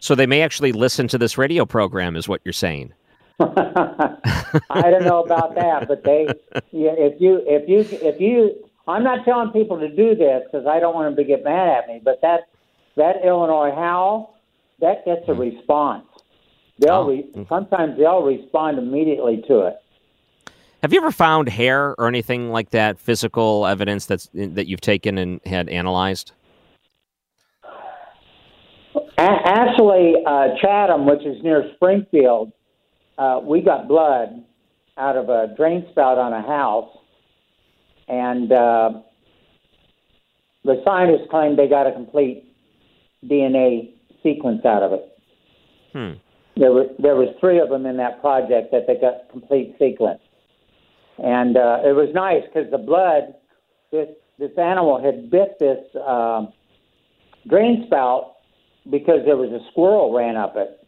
so 0.00 0.14
they 0.14 0.26
may 0.26 0.42
actually 0.42 0.72
listen 0.72 1.08
to 1.08 1.18
this 1.18 1.36
radio 1.36 1.66
program, 1.66 2.16
is 2.16 2.28
what 2.28 2.40
you're 2.44 2.52
saying? 2.52 2.92
I 3.40 4.90
don't 4.90 5.04
know 5.04 5.22
about 5.24 5.54
that, 5.56 5.88
but 5.88 6.04
they, 6.04 6.26
yeah, 6.70 6.92
if 6.96 7.20
you, 7.20 7.40
if 7.46 7.68
you, 7.68 7.98
if 8.00 8.20
you, 8.20 8.68
I'm 8.86 9.04
not 9.04 9.24
telling 9.24 9.50
people 9.50 9.78
to 9.78 9.88
do 9.88 10.14
this 10.14 10.42
because 10.44 10.66
I 10.66 10.80
don't 10.80 10.94
want 10.94 11.14
them 11.14 11.24
to 11.24 11.28
get 11.28 11.44
mad 11.44 11.68
at 11.68 11.88
me, 11.88 12.00
but 12.02 12.20
that, 12.22 12.48
that 12.96 13.24
Illinois 13.24 13.72
howl, 13.74 14.36
that 14.80 15.04
gets 15.04 15.22
a 15.28 15.34
response. 15.34 16.06
They'll 16.78 17.06
re, 17.06 17.24
sometimes 17.48 17.96
they'll 17.96 18.22
respond 18.22 18.78
immediately 18.78 19.44
to 19.46 19.66
it. 19.66 19.76
Have 20.82 20.92
you 20.92 21.00
ever 21.00 21.12
found 21.12 21.48
hair 21.48 21.94
or 21.96 22.08
anything 22.08 22.50
like 22.50 22.70
that, 22.70 22.98
physical 22.98 23.66
evidence 23.66 24.06
that's 24.06 24.28
that 24.34 24.66
you've 24.66 24.80
taken 24.80 25.16
and 25.16 25.40
had 25.46 25.68
analyzed? 25.68 26.32
A- 28.94 28.98
actually, 29.18 30.14
uh, 30.26 30.48
Chatham, 30.60 31.06
which 31.06 31.24
is 31.24 31.40
near 31.44 31.70
Springfield, 31.76 32.50
uh, 33.16 33.38
we 33.44 33.60
got 33.60 33.86
blood 33.86 34.42
out 34.98 35.16
of 35.16 35.28
a 35.28 35.54
drain 35.56 35.86
spout 35.92 36.18
on 36.18 36.32
a 36.32 36.42
house, 36.42 36.90
and 38.12 38.52
uh, 38.52 38.90
the 40.64 40.80
scientists 40.84 41.28
claimed 41.30 41.58
they 41.58 41.66
got 41.66 41.86
a 41.86 41.92
complete 41.92 42.44
DNA 43.24 43.94
sequence 44.22 44.64
out 44.66 44.82
of 44.82 44.92
it. 44.92 45.18
Hmm. 45.92 46.12
There 46.60 46.72
were 46.72 46.86
there 46.98 47.16
was 47.16 47.34
three 47.40 47.58
of 47.58 47.70
them 47.70 47.86
in 47.86 47.96
that 47.96 48.20
project 48.20 48.70
that 48.72 48.86
they 48.86 48.96
got 48.96 49.30
complete 49.30 49.74
sequence, 49.78 50.20
and 51.16 51.56
uh, 51.56 51.78
it 51.82 51.94
was 51.96 52.10
nice 52.14 52.42
because 52.44 52.70
the 52.70 52.78
blood 52.78 53.34
this 53.90 54.08
this 54.38 54.52
animal 54.58 55.02
had 55.02 55.30
bit 55.30 55.58
this 55.58 55.78
uh, 55.96 56.44
drain 57.48 57.84
spout 57.86 58.34
because 58.90 59.24
there 59.24 59.36
was 59.38 59.50
a 59.50 59.60
squirrel 59.70 60.12
ran 60.12 60.36
up 60.36 60.54
it, 60.56 60.78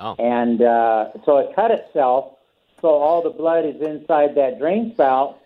Oh. 0.00 0.16
and 0.18 0.60
uh, 0.60 1.10
so 1.24 1.38
it 1.38 1.54
cut 1.54 1.70
itself. 1.70 2.34
So 2.80 2.88
all 2.88 3.22
the 3.22 3.30
blood 3.30 3.64
is 3.66 3.80
inside 3.80 4.34
that 4.36 4.58
drain 4.58 4.90
spout, 4.94 5.38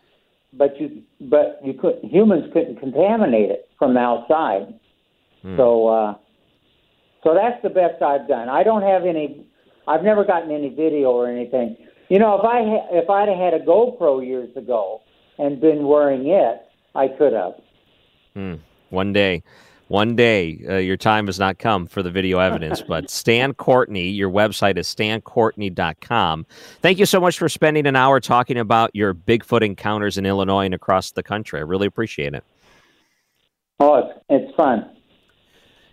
but 0.56 0.80
you 0.80 1.02
but 1.20 1.60
you 1.64 1.74
could 1.74 1.98
humans 2.02 2.44
couldn't 2.52 2.80
contaminate 2.80 3.50
it 3.50 3.68
from 3.78 3.94
the 3.94 4.00
outside. 4.00 4.74
So 5.56 5.88
uh, 5.88 6.14
so 7.22 7.34
that's 7.34 7.60
the 7.62 7.70
best 7.70 8.02
I've 8.02 8.28
done. 8.28 8.48
I 8.48 8.62
don't 8.62 8.82
have 8.82 9.04
any. 9.04 9.46
I've 9.86 10.02
never 10.02 10.24
gotten 10.24 10.50
any 10.50 10.70
video 10.70 11.10
or 11.10 11.28
anything. 11.28 11.76
You 12.08 12.18
know, 12.18 12.38
if 12.38 12.44
I 12.44 12.62
ha- 12.62 12.88
if 12.90 13.10
I'd 13.10 13.28
have 13.28 13.38
had 13.38 13.54
a 13.54 13.64
GoPro 13.64 14.24
years 14.24 14.54
ago 14.56 15.00
and 15.38 15.60
been 15.60 15.86
wearing 15.86 16.28
it, 16.28 16.62
I 16.94 17.08
could 17.08 17.32
have. 17.32 17.54
Hmm. 18.34 18.54
One 18.90 19.12
day, 19.12 19.42
one 19.88 20.16
day, 20.16 20.64
uh, 20.68 20.76
your 20.76 20.96
time 20.96 21.26
has 21.26 21.38
not 21.38 21.58
come 21.58 21.86
for 21.86 22.02
the 22.02 22.10
video 22.10 22.38
evidence. 22.38 22.82
but 22.88 23.10
Stan 23.10 23.54
Courtney, 23.54 24.08
your 24.08 24.30
website 24.30 24.76
is 24.76 24.86
stancourtney.com. 24.88 26.46
Thank 26.80 26.98
you 26.98 27.06
so 27.06 27.20
much 27.20 27.38
for 27.38 27.48
spending 27.48 27.86
an 27.86 27.96
hour 27.96 28.20
talking 28.20 28.58
about 28.58 28.90
your 28.94 29.14
Bigfoot 29.14 29.62
encounters 29.62 30.18
in 30.18 30.26
Illinois 30.26 30.64
and 30.64 30.74
across 30.74 31.12
the 31.12 31.22
country. 31.22 31.60
I 31.60 31.62
really 31.62 31.86
appreciate 31.86 32.34
it. 32.34 32.44
Oh, 33.80 33.96
it's, 33.96 34.20
it's 34.28 34.56
fun. 34.56 34.93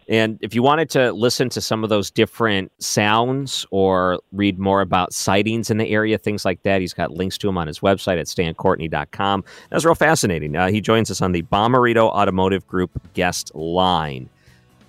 And 0.07 0.37
if 0.41 0.53
you 0.53 0.63
wanted 0.63 0.89
to 0.91 1.13
listen 1.13 1.49
to 1.49 1.61
some 1.61 1.83
of 1.83 1.89
those 1.89 2.11
different 2.11 2.71
sounds 2.81 3.65
or 3.71 4.19
read 4.31 4.59
more 4.59 4.81
about 4.81 5.13
sightings 5.13 5.69
in 5.69 5.77
the 5.77 5.89
area, 5.89 6.17
things 6.17 6.43
like 6.43 6.63
that, 6.63 6.81
he's 6.81 6.93
got 6.93 7.11
links 7.11 7.37
to 7.39 7.47
them 7.47 7.57
on 7.57 7.67
his 7.67 7.79
website 7.79 8.19
at 8.19 8.25
stancourtney.com. 8.25 9.43
That's 9.69 9.85
real 9.85 9.95
fascinating. 9.95 10.55
Uh, 10.55 10.69
he 10.69 10.81
joins 10.81 11.11
us 11.11 11.21
on 11.21 11.31
the 11.31 11.43
Bommarito 11.43 12.09
Automotive 12.09 12.67
Group 12.67 12.91
guest 13.13 13.53
line. 13.55 14.29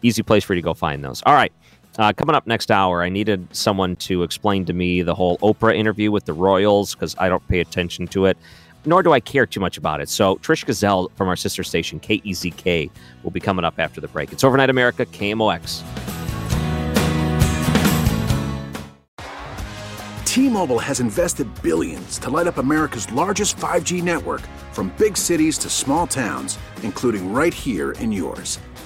Easy 0.02 0.22
place 0.22 0.42
for 0.42 0.54
you 0.54 0.60
to 0.60 0.64
go 0.64 0.74
find 0.74 1.04
those. 1.04 1.22
All 1.24 1.34
right. 1.34 1.52
Uh, 1.98 2.12
coming 2.12 2.34
up 2.34 2.46
next 2.46 2.70
hour, 2.70 3.02
I 3.02 3.10
needed 3.10 3.46
someone 3.54 3.96
to 3.96 4.22
explain 4.22 4.64
to 4.64 4.72
me 4.72 5.02
the 5.02 5.14
whole 5.14 5.36
Oprah 5.38 5.76
interview 5.76 6.10
with 6.10 6.24
the 6.24 6.32
Royals 6.32 6.94
because 6.94 7.14
I 7.18 7.28
don't 7.28 7.46
pay 7.48 7.60
attention 7.60 8.06
to 8.08 8.26
it, 8.26 8.38
nor 8.84 9.02
do 9.02 9.12
I 9.12 9.20
care 9.20 9.46
too 9.46 9.60
much 9.60 9.78
about 9.78 10.00
it. 10.00 10.08
So, 10.08 10.36
Trish 10.36 10.64
Gazelle 10.64 11.10
from 11.16 11.28
our 11.28 11.36
sister 11.36 11.62
station, 11.62 12.00
KEZK, 12.00 12.90
will 13.22 13.30
be 13.30 13.40
coming 13.40 13.64
up 13.64 13.74
after 13.78 14.00
the 14.00 14.08
break. 14.08 14.32
It's 14.32 14.44
Overnight 14.44 14.70
America, 14.70 15.06
KMOX. 15.06 15.82
T-Mobile 20.24 20.78
has 20.78 21.00
invested 21.00 21.46
billions 21.62 22.18
to 22.20 22.30
light 22.30 22.46
up 22.46 22.56
America's 22.56 23.10
largest 23.12 23.56
5G 23.58 24.02
network 24.02 24.40
from 24.72 24.88
big 24.96 25.14
cities 25.14 25.58
to 25.58 25.68
small 25.68 26.06
towns, 26.06 26.58
including 26.82 27.34
right 27.34 27.52
here 27.52 27.92
in 27.92 28.10
yours. 28.10 28.58